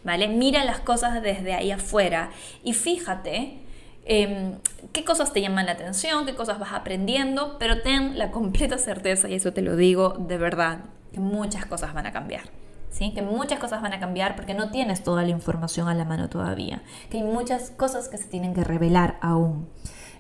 ¿vale? 0.05 0.29
Mira 0.29 0.65
las 0.65 0.81
cosas 0.81 1.21
desde 1.21 1.53
ahí 1.53 1.73
afuera 1.73 2.31
y 2.63 2.75
fíjate 2.75 3.66
Em, 4.09 4.59
qué 4.93 5.05
cosas 5.05 5.33
te 5.33 5.41
llaman 5.41 5.67
la 5.67 5.73
atención, 5.73 6.27
qué 6.27 6.37
cosas 6.37 6.61
vas 6.61 6.73
aprendiendo, 6.73 7.57
pero 7.59 7.83
ten 7.83 8.17
la 8.17 8.31
completa 8.31 8.79
certeza, 8.79 9.29
y 9.29 9.35
eso 9.35 9.53
te 9.53 9.63
lo 9.63 9.75
digo 9.75 10.11
de 10.11 10.39
verdad, 10.39 10.79
que 11.13 11.19
muchas 11.19 11.67
cosas 11.67 11.93
van 11.93 12.07
a 12.07 12.13
cambiar. 12.13 12.45
¿Sí? 12.89 13.13
Que 13.13 13.21
muchas 13.21 13.59
cosas 13.59 13.83
van 13.83 13.93
a 13.93 14.01
cambiar 14.01 14.37
porque 14.37 14.55
no 14.55 14.71
tienes 14.71 15.03
toda 15.03 15.23
la 15.23 15.29
información 15.29 15.89
a 15.89 15.95
la 15.95 16.07
mano 16.07 16.31
todavía. 16.31 16.83
Que 17.11 17.19
hay 17.19 17.25
muchas 17.25 17.71
cosas 17.71 18.09
que 18.09 18.17
se 18.17 18.25
tienen 18.25 18.55
que 18.55 18.65
revelar 18.65 19.19
aún. 19.21 19.69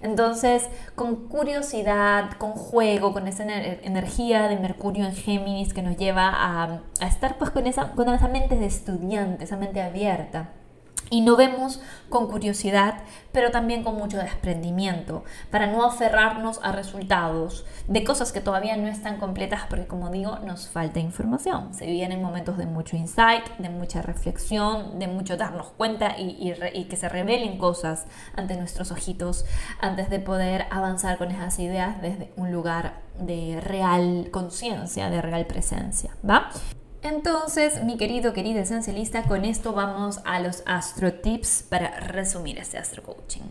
Entonces, 0.02 0.68
con 0.94 1.28
curiosidad, 1.28 2.32
con 2.36 2.52
juego, 2.52 3.14
con 3.14 3.28
esa 3.28 3.44
energía 3.44 4.48
de 4.48 4.58
Mercurio 4.58 5.06
en 5.06 5.14
Géminis 5.14 5.72
que 5.72 5.80
nos 5.80 5.96
lleva 5.96 6.28
a, 6.28 6.82
a 7.00 7.06
estar 7.06 7.38
pues 7.38 7.50
con 7.50 7.66
esa, 7.66 7.92
con 7.92 8.10
esa 8.10 8.28
mente 8.28 8.56
de 8.56 8.66
estudiante, 8.66 9.44
esa 9.44 9.56
mente 9.56 9.80
abierta 9.80 10.50
y 11.10 11.20
no 11.20 11.36
vemos 11.36 11.80
con 12.08 12.28
curiosidad, 12.28 13.02
pero 13.32 13.50
también 13.50 13.82
con 13.82 13.96
mucho 13.96 14.16
desprendimiento, 14.16 15.24
para 15.50 15.66
no 15.66 15.84
aferrarnos 15.84 16.60
a 16.62 16.72
resultados 16.72 17.64
de 17.88 18.04
cosas 18.04 18.32
que 18.32 18.40
todavía 18.40 18.76
no 18.76 18.88
están 18.88 19.18
completas, 19.18 19.62
porque 19.68 19.86
como 19.86 20.10
digo, 20.10 20.38
nos 20.40 20.68
falta 20.68 21.00
información. 21.00 21.74
Se 21.74 21.86
vienen 21.86 22.22
momentos 22.22 22.58
de 22.58 22.66
mucho 22.66 22.96
insight, 22.96 23.44
de 23.58 23.68
mucha 23.68 24.02
reflexión, 24.02 24.98
de 24.98 25.08
mucho 25.08 25.36
darnos 25.36 25.68
cuenta 25.68 26.18
y, 26.18 26.54
y 26.74 26.84
que 26.84 26.96
se 26.96 27.08
revelen 27.08 27.58
cosas 27.58 28.06
ante 28.34 28.56
nuestros 28.56 28.90
ojitos 28.90 29.44
antes 29.80 30.10
de 30.10 30.20
poder 30.20 30.66
avanzar 30.70 31.18
con 31.18 31.30
esas 31.30 31.58
ideas 31.58 32.00
desde 32.00 32.32
un 32.36 32.52
lugar 32.52 33.00
de 33.18 33.60
real 33.60 34.28
conciencia, 34.30 35.10
de 35.10 35.22
real 35.22 35.46
presencia. 35.46 36.16
¿Va? 36.28 36.50
Entonces, 37.02 37.84
mi 37.84 37.96
querido, 37.96 38.32
querida 38.32 38.60
esencialista, 38.60 39.22
con 39.24 39.44
esto 39.44 39.72
vamos 39.72 40.20
a 40.24 40.40
los 40.40 40.62
astro 40.66 41.12
tips 41.12 41.64
para 41.68 42.00
resumir 42.00 42.58
este 42.58 42.78
astro 42.78 43.02
coaching. 43.02 43.42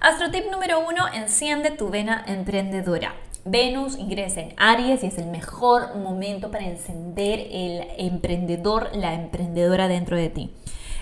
Astro 0.00 0.30
tip 0.30 0.50
número 0.50 0.80
uno, 0.80 1.06
enciende 1.12 1.70
tu 1.70 1.90
vena 1.90 2.24
emprendedora. 2.26 3.14
Venus 3.44 3.96
ingresa 3.96 4.40
en 4.40 4.54
Aries 4.56 5.02
y 5.04 5.06
es 5.06 5.18
el 5.18 5.26
mejor 5.26 5.96
momento 5.96 6.50
para 6.50 6.66
encender 6.66 7.46
el 7.50 7.86
emprendedor, 7.98 8.90
la 8.94 9.14
emprendedora 9.14 9.88
dentro 9.88 10.16
de 10.16 10.28
ti. 10.28 10.54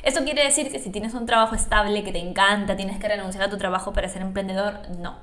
¿Eso 0.03 0.22
quiere 0.22 0.44
decir 0.44 0.70
que 0.70 0.79
si 0.79 0.90
tienes 0.90 1.14
un 1.14 1.27
trabajo 1.27 1.57
estable 1.57 2.05
que 2.05 2.12
te 2.12 2.20
encanta, 2.20 2.77
tienes 2.77 3.01
que 3.01 3.09
renunciar 3.09 3.44
a 3.44 3.51
tu 3.51 3.59
trabajo 3.59 3.92
para 3.92 4.09
ser 4.09 4.22
emprendedor? 4.22 4.75
No. 5.01 5.16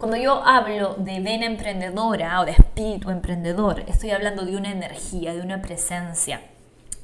Cuando 0.00 0.16
yo 0.16 0.42
hablo 0.46 0.94
de 0.94 1.20
vena 1.20 1.44
emprendedora 1.44 2.40
o 2.40 2.46
de 2.46 2.52
espíritu 2.52 3.10
emprendedor, 3.10 3.84
estoy 3.86 4.12
hablando 4.12 4.46
de 4.46 4.56
una 4.56 4.70
energía, 4.70 5.34
de 5.34 5.42
una 5.42 5.60
presencia 5.60 6.40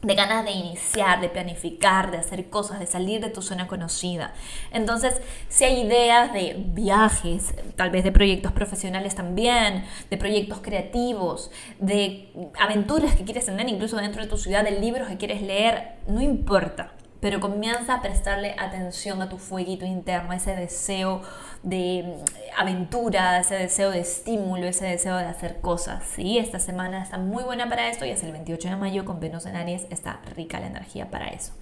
de 0.03 0.15
ganas 0.15 0.47
de 0.47 0.53
iniciar, 0.53 1.21
de 1.21 1.29
planificar, 1.29 2.11
de 2.11 2.17
hacer 2.17 2.49
cosas, 2.49 2.79
de 2.79 2.87
salir 2.87 3.21
de 3.21 3.29
tu 3.29 3.43
zona 3.43 3.67
conocida. 3.67 4.33
Entonces, 4.73 5.21
si 5.51 5.65
hay 5.65 5.83
ideas 5.83 6.33
de 6.33 6.57
viajes, 6.69 7.53
tal 7.77 7.91
vez 7.91 8.03
de 8.03 8.13
proyectos 8.13 8.53
profesionales 8.53 9.15
también, 9.15 9.85
de 10.09 10.17
proyectos 10.17 10.61
creativos, 10.63 11.51
de 11.79 12.33
aventuras 12.59 13.15
que 13.15 13.25
quieres 13.25 13.45
tener 13.45 13.69
incluso 13.69 13.99
dentro 13.99 14.23
de 14.23 14.29
tu 14.29 14.39
ciudad, 14.39 14.65
de 14.65 14.81
libros 14.81 15.07
que 15.09 15.19
quieres 15.19 15.43
leer, 15.43 15.97
no 16.09 16.23
importa 16.23 16.93
pero 17.21 17.41
comienza 17.41 17.95
a 17.95 18.03
prestarle 18.03 18.55
atención 18.59 19.23
a 19.23 19.29
tu 19.29 19.39
fueguito 19.39 19.85
interno, 19.85 20.33
a 20.33 20.37
ese 20.37 20.55
deseo 20.55 21.23
de 21.63 22.05
mm, 22.05 22.61
aventura, 22.61 23.39
ese 23.41 23.57
deseo 23.57 23.91
de 23.91 24.01
estímulo, 24.01 24.67
ese 24.67 24.87
deseo 24.87 25.17
de 25.17 25.25
hacer 25.25 25.61
cosas. 25.61 26.05
¿sí? 26.15 26.39
Esta 26.39 26.59
semana 26.59 27.03
está 27.03 27.19
muy 27.19 27.45
buena 27.45 27.69
para 27.69 27.89
esto 27.89 28.05
y 28.05 28.11
es 28.11 28.23
el 28.23 28.33
28 28.33 28.69
de 28.69 28.77
mayo 28.77 29.05
con 29.05 29.21
Venus 29.21 29.47
en 29.47 29.57
Aries, 29.57 29.87
está 29.91 30.21
rica 30.35 30.61
la 30.61 30.67
energía 30.67 31.11
para 31.11 31.29
eso. 31.29 31.53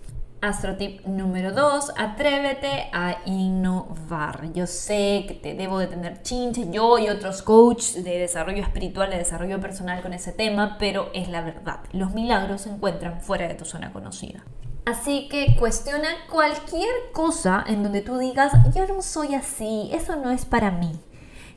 Astro 0.45 0.77
tip 0.77 1.07
número 1.07 1.53
2, 1.53 1.95
atrévete 1.97 2.91
a 2.93 3.17
innovar. 3.25 4.53
Yo 4.53 4.67
sé 4.67 5.25
que 5.27 5.33
te 5.33 5.55
debo 5.55 5.79
de 5.79 5.87
tener 5.87 6.21
chinche, 6.21 6.69
yo 6.71 6.99
y 6.99 7.09
otros 7.09 7.41
coaches 7.41 8.05
de 8.05 8.19
desarrollo 8.19 8.63
espiritual, 8.63 9.09
de 9.09 9.17
desarrollo 9.17 9.59
personal 9.59 10.03
con 10.03 10.13
ese 10.13 10.33
tema, 10.33 10.77
pero 10.79 11.11
es 11.15 11.31
la 11.31 11.41
verdad. 11.41 11.81
Los 11.93 12.13
milagros 12.13 12.61
se 12.61 12.69
encuentran 12.69 13.23
fuera 13.23 13.49
de 13.49 13.55
tu 13.55 13.65
zona 13.65 13.91
conocida. 13.91 14.45
Así 14.85 15.29
que 15.29 15.57
cuestiona 15.59 16.09
cualquier 16.31 16.91
cosa 17.13 17.65
en 17.67 17.83
donde 17.83 18.03
tú 18.03 18.19
digas, 18.19 18.53
yo 18.75 18.87
no 18.87 19.01
soy 19.01 19.35
así, 19.35 19.89
eso 19.93 20.17
no 20.17 20.31
es 20.31 20.45
para 20.45 20.71
mí. 20.71 21.01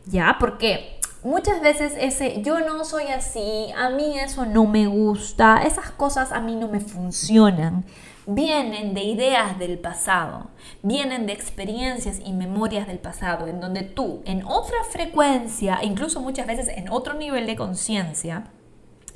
¿Ya? 0.05 0.37
Porque 0.39 0.97
muchas 1.23 1.61
veces 1.61 1.93
ese 1.99 2.41
yo 2.41 2.61
no 2.61 2.85
soy 2.85 3.07
así, 3.07 3.67
a 3.75 3.89
mí 3.89 4.17
eso 4.17 4.45
no 4.45 4.65
me 4.65 4.87
gusta, 4.87 5.63
esas 5.63 5.91
cosas 5.91 6.31
a 6.31 6.39
mí 6.39 6.55
no 6.55 6.69
me 6.69 6.79
funcionan, 6.79 7.83
vienen 8.25 8.93
de 8.93 9.03
ideas 9.03 9.59
del 9.59 9.77
pasado, 9.77 10.49
vienen 10.81 11.25
de 11.25 11.33
experiencias 11.33 12.21
y 12.23 12.31
memorias 12.31 12.87
del 12.87 12.99
pasado, 12.99 13.47
en 13.47 13.59
donde 13.59 13.81
tú 13.81 14.21
en 14.25 14.45
otra 14.45 14.77
frecuencia, 14.89 15.79
incluso 15.81 16.21
muchas 16.21 16.47
veces 16.47 16.69
en 16.69 16.89
otro 16.89 17.13
nivel 17.13 17.45
de 17.45 17.57
conciencia, 17.57 18.45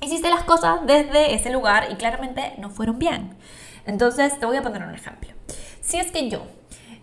hiciste 0.02 0.30
las 0.30 0.44
cosas 0.44 0.86
desde 0.86 1.34
ese 1.34 1.50
lugar 1.52 1.88
y 1.92 1.96
claramente 1.96 2.56
no 2.58 2.70
fueron 2.70 3.00
bien. 3.00 3.38
Entonces, 3.86 4.40
te 4.40 4.46
voy 4.46 4.58
a 4.58 4.62
poner 4.62 4.84
un 4.84 4.94
ejemplo. 4.94 5.30
Si 5.82 5.98
es 5.98 6.12
que 6.12 6.30
yo 6.30 6.44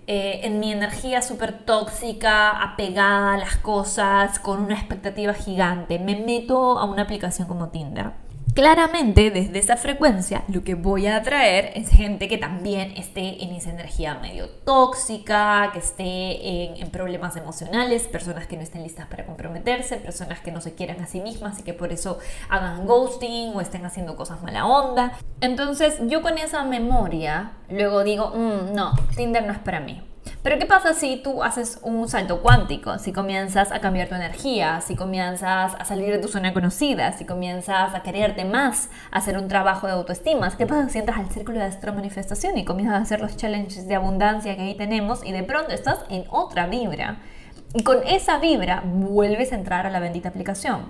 eh, 0.07 0.47
en 0.47 0.59
mi 0.59 0.73
energía 0.73 1.21
súper 1.21 1.67
tóxica, 1.67 2.51
apegada 2.62 3.35
a 3.35 3.37
las 3.37 3.57
cosas, 3.57 4.38
con 4.38 4.62
una 4.62 4.75
expectativa 4.75 5.35
gigante. 5.35 5.99
Me 5.99 6.17
meto 6.17 6.79
a 6.79 6.85
una 6.85 7.03
aplicación 7.03 7.47
como 7.47 7.69
Tinder 7.69 8.12
claramente 8.59 9.31
desde 9.31 9.57
esa 9.57 9.77
frecuencia 9.77 10.42
lo 10.49 10.64
que 10.64 10.75
voy 10.75 11.07
a 11.07 11.14
atraer 11.14 11.71
es 11.77 11.90
gente 11.90 12.27
que 12.27 12.38
también 12.38 12.92
esté 12.97 13.44
en 13.44 13.53
esa 13.55 13.71
energía 13.71 14.14
medio 14.14 14.49
tóxica, 14.49 15.71
que 15.73 15.79
esté 15.79 16.81
en, 16.83 16.90
problemas 16.90 17.37
emocionales, 17.37 18.09
personas 18.09 18.49
que 18.49 18.57
no 18.57 18.62
estén 18.62 18.83
listas 18.83 19.07
para 19.07 19.27
comprometerse, 19.27 19.99
personas 19.99 20.40
que 20.40 20.51
no 20.51 20.61
se 20.61 20.75
quieran 20.75 21.01
a 21.01 21.07
sí 21.07 21.21
mismas 21.21 21.61
y 21.61 21.62
que 21.62 21.73
por 21.73 21.92
eso 21.92 22.18
hagan 22.49 22.85
ghosting 22.85 23.55
o 23.55 23.61
estén 23.61 23.87
haciendo 23.87 24.16
cosas 24.16 24.42
mala 24.42 24.66
onda. 24.66 25.16
Entonces 25.40 25.94
yo 26.09 26.21
con 26.21 26.37
esa 26.37 26.64
memoria 26.64 27.53
luego 27.71 28.03
digo, 28.03 28.33
mm, 28.35 28.75
no, 28.75 28.92
Tinder 29.14 29.47
no 29.47 29.53
es 29.53 29.61
para 29.61 29.79
mí. 29.79 30.03
Pero 30.43 30.59
¿qué 30.59 30.67
pasa 30.67 30.95
si 30.95 31.17
tú 31.17 31.43
haces 31.43 31.79
un 31.83 32.09
salto 32.09 32.41
cuántico? 32.41 32.99
Si 32.99 33.12
comienzas 33.12 33.73
a 33.73 33.81
cambiar 33.81 34.09
tu 34.09 34.14
energía, 34.14 34.81
si 34.81 34.97
comienzas 34.97 35.75
a 35.79 35.85
salir 35.85 36.11
de 36.11 36.19
tu 36.19 36.29
zona 36.29 36.53
conocida, 36.55 37.12
si 37.12 37.25
comienzas 37.25 37.95
a 37.95 38.03
quererte 38.03 38.45
más, 38.45 38.88
a 39.11 39.19
hacer 39.19 39.37
un 39.38 39.49
trabajo 39.49 39.87
de 39.87 39.95
autoestima. 39.95 40.51
¿Qué 40.57 40.67
pasa 40.67 40.88
si 40.88 40.99
entras 40.99 41.19
al 41.19 41.31
círculo 41.31 41.59
de 41.59 41.64
astro 41.64 41.93
manifestación 41.93 42.57
y 42.59 42.64
comienzas 42.64 42.99
a 42.99 43.03
hacer 43.03 43.21
los 43.21 43.37
challenges 43.37 43.88
de 43.88 43.95
abundancia 43.95 44.57
que 44.57 44.62
ahí 44.62 44.77
tenemos 44.77 45.25
y 45.25 45.33
de 45.33 45.43
pronto 45.43 45.73
estás 45.73 45.99
en 46.09 46.25
otra 46.31 46.67
vibra? 46.67 47.19
Y 47.75 47.83
con 47.83 47.99
esa 48.07 48.38
vibra 48.38 48.83
vuelves 48.85 49.53
a 49.53 49.57
entrar 49.57 49.87
a 49.87 49.91
la 49.91 50.01
bendita 50.01 50.31
aplicación. 50.31 50.87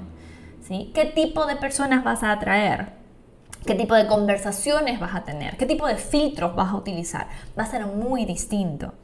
¿sí? 0.66 0.92
¿Qué 0.94 1.07
tipo 1.07 1.46
de 1.46 1.57
personas 1.57 2.05
vas 2.05 2.22
a 2.22 2.33
atraer? 2.33 2.97
Qué 3.68 3.74
tipo 3.74 3.94
de 3.94 4.07
conversaciones 4.07 4.98
vas 4.98 5.14
a 5.14 5.24
tener, 5.24 5.59
qué 5.59 5.66
tipo 5.66 5.87
de 5.87 5.96
filtros 5.96 6.57
vas 6.57 6.72
a 6.72 6.76
utilizar. 6.76 7.26
Va 7.57 7.64
a 7.64 7.66
ser 7.66 7.85
muy 7.85 8.24
distinto. 8.24 8.94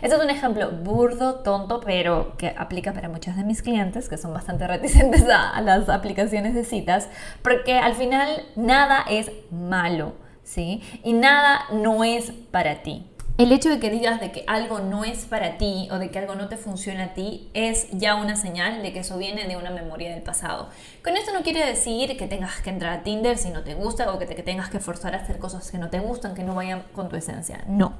Este 0.00 0.16
es 0.16 0.22
un 0.22 0.30
ejemplo 0.30 0.70
burdo, 0.70 1.40
tonto, 1.40 1.80
pero 1.80 2.34
que 2.38 2.54
aplica 2.56 2.94
para 2.94 3.10
muchos 3.10 3.36
de 3.36 3.44
mis 3.44 3.60
clientes 3.60 4.08
que 4.08 4.16
son 4.16 4.32
bastante 4.32 4.66
reticentes 4.74 5.26
a, 5.28 5.60
las 5.60 5.90
aplicaciones 5.90 6.54
de 6.54 6.64
citas, 6.64 7.10
porque 7.42 7.78
al 7.78 7.96
final 7.96 8.46
nada 8.56 9.04
es 9.10 9.30
malo, 9.50 10.14
¿sí? 10.42 10.82
Y 11.02 11.12
nada 11.12 11.60
no 11.70 12.02
es 12.02 12.32
para 12.50 12.82
ti. 12.82 13.04
El 13.36 13.50
hecho 13.50 13.68
de 13.68 13.80
que 13.80 13.90
digas 13.90 14.20
de 14.20 14.30
que 14.30 14.44
algo 14.46 14.78
no 14.78 15.02
es 15.02 15.24
para 15.24 15.58
ti 15.58 15.88
o 15.90 15.98
de 15.98 16.08
que 16.12 16.20
algo 16.20 16.36
no 16.36 16.46
te 16.46 16.56
funciona 16.56 17.06
a 17.06 17.14
ti 17.14 17.50
es 17.52 17.88
ya 17.90 18.14
una 18.14 18.36
señal 18.36 18.80
de 18.80 18.92
que 18.92 19.00
eso 19.00 19.18
viene 19.18 19.48
de 19.48 19.56
una 19.56 19.70
memoria 19.70 20.10
del 20.10 20.22
pasado. 20.22 20.68
Con 21.02 21.16
esto 21.16 21.32
no 21.32 21.42
quiere 21.42 21.66
decir 21.66 22.16
que 22.16 22.28
tengas 22.28 22.60
que 22.60 22.70
entrar 22.70 22.92
a 22.92 23.02
Tinder 23.02 23.36
si 23.36 23.50
no 23.50 23.64
te 23.64 23.74
gusta 23.74 24.12
o 24.12 24.20
que 24.20 24.26
te 24.26 24.40
tengas 24.44 24.70
que 24.70 24.78
forzar 24.78 25.14
a 25.14 25.18
hacer 25.18 25.40
cosas 25.40 25.68
que 25.68 25.78
no 25.78 25.90
te 25.90 25.98
gustan, 25.98 26.36
que 26.36 26.44
no 26.44 26.54
vayan 26.54 26.84
con 26.92 27.08
tu 27.08 27.16
esencia. 27.16 27.64
No. 27.66 27.94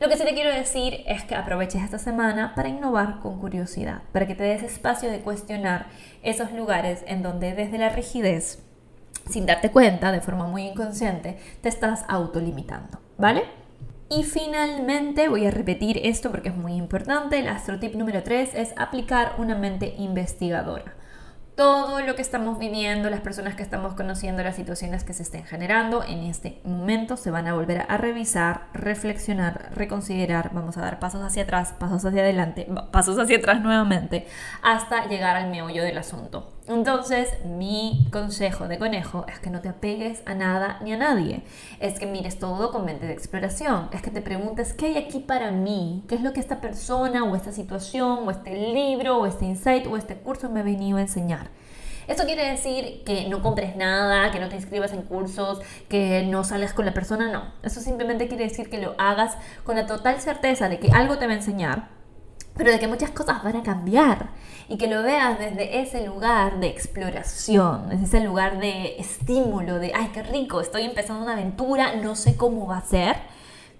Lo 0.00 0.08
que 0.08 0.16
sí 0.16 0.24
te 0.24 0.34
quiero 0.34 0.52
decir 0.52 1.04
es 1.06 1.22
que 1.22 1.36
aproveches 1.36 1.84
esta 1.84 1.98
semana 1.98 2.56
para 2.56 2.68
innovar 2.68 3.20
con 3.20 3.38
curiosidad, 3.38 4.02
para 4.10 4.26
que 4.26 4.34
te 4.34 4.42
des 4.42 4.64
espacio 4.64 5.08
de 5.08 5.20
cuestionar 5.20 5.86
esos 6.24 6.50
lugares 6.50 7.04
en 7.06 7.22
donde 7.22 7.54
desde 7.54 7.78
la 7.78 7.90
rigidez, 7.90 8.64
sin 9.28 9.46
darte 9.46 9.70
cuenta, 9.70 10.10
de 10.10 10.20
forma 10.20 10.48
muy 10.48 10.66
inconsciente, 10.66 11.38
te 11.60 11.68
estás 11.68 12.04
autolimitando. 12.08 12.98
¿Vale? 13.18 13.59
Y 14.12 14.24
finalmente, 14.24 15.28
voy 15.28 15.46
a 15.46 15.52
repetir 15.52 16.00
esto 16.02 16.32
porque 16.32 16.48
es 16.48 16.56
muy 16.56 16.74
importante, 16.74 17.38
el 17.38 17.48
astrotip 17.48 17.94
número 17.94 18.24
3 18.24 18.56
es 18.56 18.74
aplicar 18.76 19.36
una 19.38 19.54
mente 19.54 19.94
investigadora 19.98 20.96
todo 21.60 22.00
lo 22.00 22.14
que 22.14 22.22
estamos 22.22 22.58
viviendo, 22.58 23.10
las 23.10 23.20
personas 23.20 23.54
que 23.54 23.62
estamos 23.62 23.92
conociendo, 23.92 24.42
las 24.42 24.56
situaciones 24.56 25.04
que 25.04 25.12
se 25.12 25.22
estén 25.22 25.44
generando 25.44 26.02
en 26.02 26.20
este 26.20 26.58
momento 26.64 27.18
se 27.18 27.30
van 27.30 27.46
a 27.46 27.52
volver 27.52 27.84
a 27.86 27.98
revisar, 27.98 28.68
reflexionar, 28.72 29.68
reconsiderar, 29.74 30.52
vamos 30.54 30.78
a 30.78 30.80
dar 30.80 30.98
pasos 30.98 31.22
hacia 31.22 31.42
atrás, 31.42 31.74
pasos 31.78 32.02
hacia 32.06 32.22
adelante, 32.22 32.66
pasos 32.90 33.18
hacia 33.18 33.36
atrás 33.36 33.60
nuevamente, 33.60 34.26
hasta 34.62 35.06
llegar 35.06 35.36
al 35.36 35.50
meollo 35.50 35.82
del 35.82 35.98
asunto. 35.98 36.50
Entonces, 36.70 37.44
mi 37.44 38.06
consejo 38.12 38.68
de 38.68 38.78
conejo 38.78 39.26
es 39.26 39.40
que 39.40 39.50
no 39.50 39.60
te 39.60 39.68
apegues 39.68 40.22
a 40.24 40.34
nada 40.34 40.78
ni 40.84 40.92
a 40.92 40.96
nadie. 40.96 41.42
Es 41.80 41.98
que 41.98 42.06
mires 42.06 42.38
todo 42.38 42.70
con 42.70 42.84
mente 42.84 43.08
de 43.08 43.12
exploración. 43.12 43.88
Es 43.92 44.02
que 44.02 44.12
te 44.12 44.22
preguntes 44.22 44.72
qué 44.72 44.86
hay 44.86 44.98
aquí 44.98 45.18
para 45.18 45.50
mí, 45.50 46.04
qué 46.08 46.14
es 46.14 46.20
lo 46.20 46.32
que 46.32 46.38
esta 46.38 46.60
persona 46.60 47.24
o 47.24 47.34
esta 47.34 47.50
situación 47.50 48.20
o 48.24 48.30
este 48.30 48.54
libro 48.72 49.18
o 49.18 49.26
este 49.26 49.46
insight 49.46 49.84
o 49.88 49.96
este 49.96 50.14
curso 50.14 50.48
me 50.48 50.60
ha 50.60 50.62
venido 50.62 50.98
a 50.98 51.00
enseñar. 51.00 51.48
Esto 52.06 52.24
quiere 52.24 52.48
decir 52.48 53.02
que 53.04 53.28
no 53.28 53.42
compres 53.42 53.74
nada, 53.74 54.30
que 54.30 54.38
no 54.38 54.48
te 54.48 54.54
inscribas 54.54 54.92
en 54.92 55.02
cursos, 55.02 55.60
que 55.88 56.22
no 56.22 56.44
sales 56.44 56.72
con 56.72 56.86
la 56.86 56.94
persona, 56.94 57.32
no. 57.32 57.52
Eso 57.64 57.80
simplemente 57.80 58.28
quiere 58.28 58.44
decir 58.44 58.70
que 58.70 58.78
lo 58.78 58.94
hagas 58.96 59.36
con 59.64 59.74
la 59.74 59.86
total 59.86 60.20
certeza 60.20 60.68
de 60.68 60.78
que 60.78 60.92
algo 60.92 61.18
te 61.18 61.26
va 61.26 61.32
a 61.32 61.36
enseñar, 61.36 61.99
pero 62.60 62.72
de 62.72 62.78
que 62.78 62.88
muchas 62.88 63.08
cosas 63.08 63.42
van 63.42 63.56
a 63.56 63.62
cambiar 63.62 64.28
y 64.68 64.76
que 64.76 64.86
lo 64.86 65.02
veas 65.02 65.38
desde 65.38 65.80
ese 65.80 66.04
lugar 66.04 66.60
de 66.60 66.66
exploración, 66.66 67.88
desde 67.88 68.04
ese 68.04 68.20
lugar 68.20 68.60
de 68.60 68.96
estímulo, 68.98 69.78
de, 69.78 69.92
ay, 69.94 70.10
qué 70.12 70.22
rico, 70.22 70.60
estoy 70.60 70.82
empezando 70.82 71.22
una 71.22 71.32
aventura, 71.32 71.96
no 71.96 72.14
sé 72.16 72.36
cómo 72.36 72.66
va 72.66 72.76
a 72.76 72.84
ser 72.84 73.16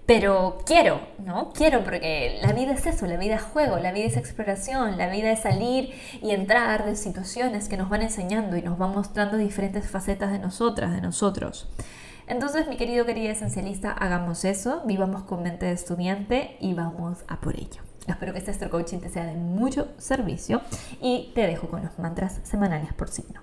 pero 0.07 0.57
quiero, 0.65 0.99
¿no? 1.19 1.53
Quiero 1.53 1.83
porque 1.83 2.39
la 2.41 2.53
vida 2.53 2.73
es 2.73 2.87
eso, 2.87 3.05
la 3.05 3.17
vida 3.17 3.35
es 3.35 3.43
juego, 3.43 3.77
la 3.77 3.91
vida 3.91 4.05
es 4.05 4.17
exploración, 4.17 4.97
la 4.97 5.09
vida 5.09 5.31
es 5.31 5.41
salir 5.41 5.93
y 6.23 6.31
entrar 6.31 6.85
de 6.85 6.95
situaciones 6.95 7.69
que 7.69 7.77
nos 7.77 7.87
van 7.87 8.01
enseñando 8.01 8.57
y 8.57 8.63
nos 8.63 8.79
van 8.79 8.93
mostrando 8.93 9.37
diferentes 9.37 9.87
facetas 9.87 10.31
de 10.31 10.39
nosotras, 10.39 10.91
de 10.91 11.01
nosotros. 11.01 11.69
Entonces, 12.25 12.67
mi 12.67 12.77
querido, 12.77 13.05
querida 13.05 13.31
esencialista, 13.31 13.91
hagamos 13.91 14.43
eso, 14.43 14.81
vivamos 14.85 15.21
con 15.21 15.43
mente 15.43 15.67
de 15.67 15.73
estudiante 15.73 16.57
y 16.59 16.73
vamos 16.73 17.19
a 17.27 17.39
por 17.39 17.55
ello. 17.55 17.90
Espero 18.07 18.33
que 18.33 18.39
este 18.39 18.51
Astro 18.51 18.69
Coaching 18.69 18.99
te 18.99 19.09
sea 19.09 19.25
de 19.25 19.35
mucho 19.35 19.89
servicio 19.97 20.61
y 21.01 21.31
te 21.35 21.47
dejo 21.47 21.69
con 21.69 21.83
los 21.83 21.99
mantras 21.99 22.39
semanales 22.43 22.93
por 22.93 23.09
signo. 23.09 23.41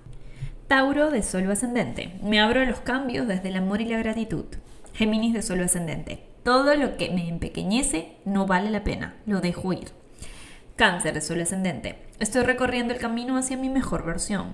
Tauro 0.67 1.09
de 1.09 1.23
Sol 1.23 1.49
ascendente. 1.49 2.19
Me 2.21 2.39
abro 2.39 2.61
a 2.61 2.65
los 2.65 2.79
cambios 2.79 3.27
desde 3.27 3.49
el 3.49 3.55
amor 3.55 3.81
y 3.81 3.85
la 3.85 3.97
gratitud. 3.97 4.45
Géminis 4.93 5.33
de 5.33 5.41
Sol 5.41 5.61
ascendente. 5.61 6.23
Todo 6.43 6.75
lo 6.75 6.97
que 6.97 7.09
me 7.09 7.27
empequeñece 7.27 8.17
no 8.25 8.45
vale 8.45 8.69
la 8.69 8.83
pena, 8.83 9.15
lo 9.25 9.41
dejo 9.41 9.73
ir. 9.73 9.89
Cáncer 10.75 11.13
de 11.13 11.21
Sol 11.21 11.41
ascendente. 11.41 11.97
Estoy 12.19 12.43
recorriendo 12.43 12.93
el 12.93 12.99
camino 12.99 13.37
hacia 13.37 13.57
mi 13.57 13.69
mejor 13.69 14.05
versión. 14.05 14.53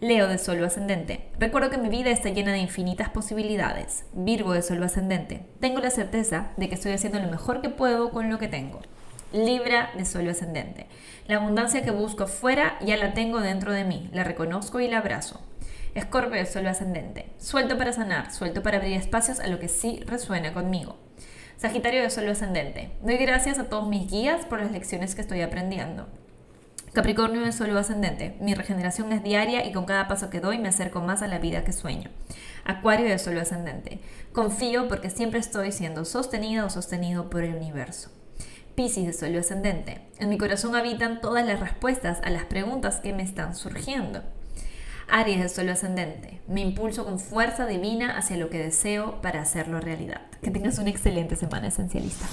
Leo 0.00 0.28
de 0.28 0.38
Sol 0.38 0.64
ascendente. 0.64 1.28
Recuerdo 1.38 1.68
que 1.68 1.78
mi 1.78 1.88
vida 1.88 2.10
está 2.10 2.30
llena 2.30 2.52
de 2.52 2.58
infinitas 2.58 3.10
posibilidades. 3.10 4.04
Virgo 4.12 4.52
de 4.52 4.62
Sol 4.62 4.82
ascendente. 4.82 5.46
Tengo 5.60 5.80
la 5.80 5.90
certeza 5.90 6.52
de 6.56 6.68
que 6.68 6.74
estoy 6.74 6.92
haciendo 6.92 7.18
lo 7.18 7.28
mejor 7.28 7.60
que 7.60 7.70
puedo 7.70 8.10
con 8.10 8.30
lo 8.30 8.38
que 8.38 8.48
tengo. 8.48 8.80
Libra 9.32 9.90
de 9.96 10.04
Sol 10.04 10.28
ascendente. 10.28 10.86
La 11.28 11.36
abundancia 11.36 11.82
que 11.82 11.92
busco 11.92 12.26
fuera 12.26 12.76
ya 12.80 12.96
la 12.96 13.14
tengo 13.14 13.40
dentro 13.40 13.72
de 13.72 13.84
mí. 13.84 14.10
La 14.12 14.24
reconozco 14.24 14.80
y 14.80 14.88
la 14.88 14.98
abrazo. 14.98 15.40
Escorpio 15.94 16.36
de 16.36 16.46
Sol 16.46 16.66
ascendente. 16.66 17.30
Suelto 17.38 17.78
para 17.78 17.92
sanar, 17.92 18.32
suelto 18.32 18.62
para 18.62 18.78
abrir 18.78 18.96
espacios 18.96 19.38
a 19.38 19.46
lo 19.46 19.60
que 19.60 19.68
sí 19.68 20.00
resuena 20.04 20.52
conmigo. 20.52 20.96
Sagitario 21.56 22.02
de 22.02 22.10
Sol 22.10 22.28
ascendente. 22.28 22.90
Doy 23.02 23.18
gracias 23.18 23.60
a 23.60 23.68
todos 23.68 23.88
mis 23.88 24.10
guías 24.10 24.46
por 24.46 24.60
las 24.60 24.72
lecciones 24.72 25.14
que 25.14 25.20
estoy 25.20 25.42
aprendiendo. 25.42 26.08
Capricornio 26.92 27.42
de 27.42 27.52
Sol 27.52 27.76
ascendente. 27.76 28.36
Mi 28.40 28.54
regeneración 28.54 29.12
es 29.12 29.22
diaria 29.22 29.64
y 29.64 29.72
con 29.72 29.84
cada 29.84 30.08
paso 30.08 30.28
que 30.28 30.40
doy 30.40 30.58
me 30.58 30.70
acerco 30.70 31.00
más 31.02 31.22
a 31.22 31.28
la 31.28 31.38
vida 31.38 31.62
que 31.62 31.72
sueño. 31.72 32.10
Acuario 32.64 33.06
de 33.06 33.18
Sol 33.20 33.38
ascendente. 33.38 34.00
Confío 34.32 34.88
porque 34.88 35.08
siempre 35.08 35.38
estoy 35.38 35.70
siendo 35.70 36.04
sostenida 36.04 36.64
o 36.64 36.70
sostenido 36.70 37.30
por 37.30 37.44
el 37.44 37.54
universo. 37.54 38.10
De 38.80 39.12
Sol 39.12 39.36
ascendente. 39.36 40.00
En 40.18 40.30
mi 40.30 40.38
corazón 40.38 40.74
habitan 40.74 41.20
todas 41.20 41.46
las 41.46 41.60
respuestas 41.60 42.18
a 42.24 42.30
las 42.30 42.46
preguntas 42.46 42.96
que 42.96 43.12
me 43.12 43.22
están 43.22 43.54
surgiendo. 43.54 44.22
Aries 45.06 45.38
de 45.38 45.50
Sol 45.50 45.68
ascendente. 45.68 46.40
Me 46.48 46.62
impulso 46.62 47.04
con 47.04 47.18
fuerza 47.18 47.66
divina 47.66 48.16
hacia 48.16 48.38
lo 48.38 48.48
que 48.48 48.56
deseo 48.56 49.20
para 49.20 49.42
hacerlo 49.42 49.80
realidad. 49.80 50.22
Que 50.40 50.50
tengas 50.50 50.78
una 50.78 50.88
excelente 50.88 51.36
semana 51.36 51.68
esencialista. 51.68 52.26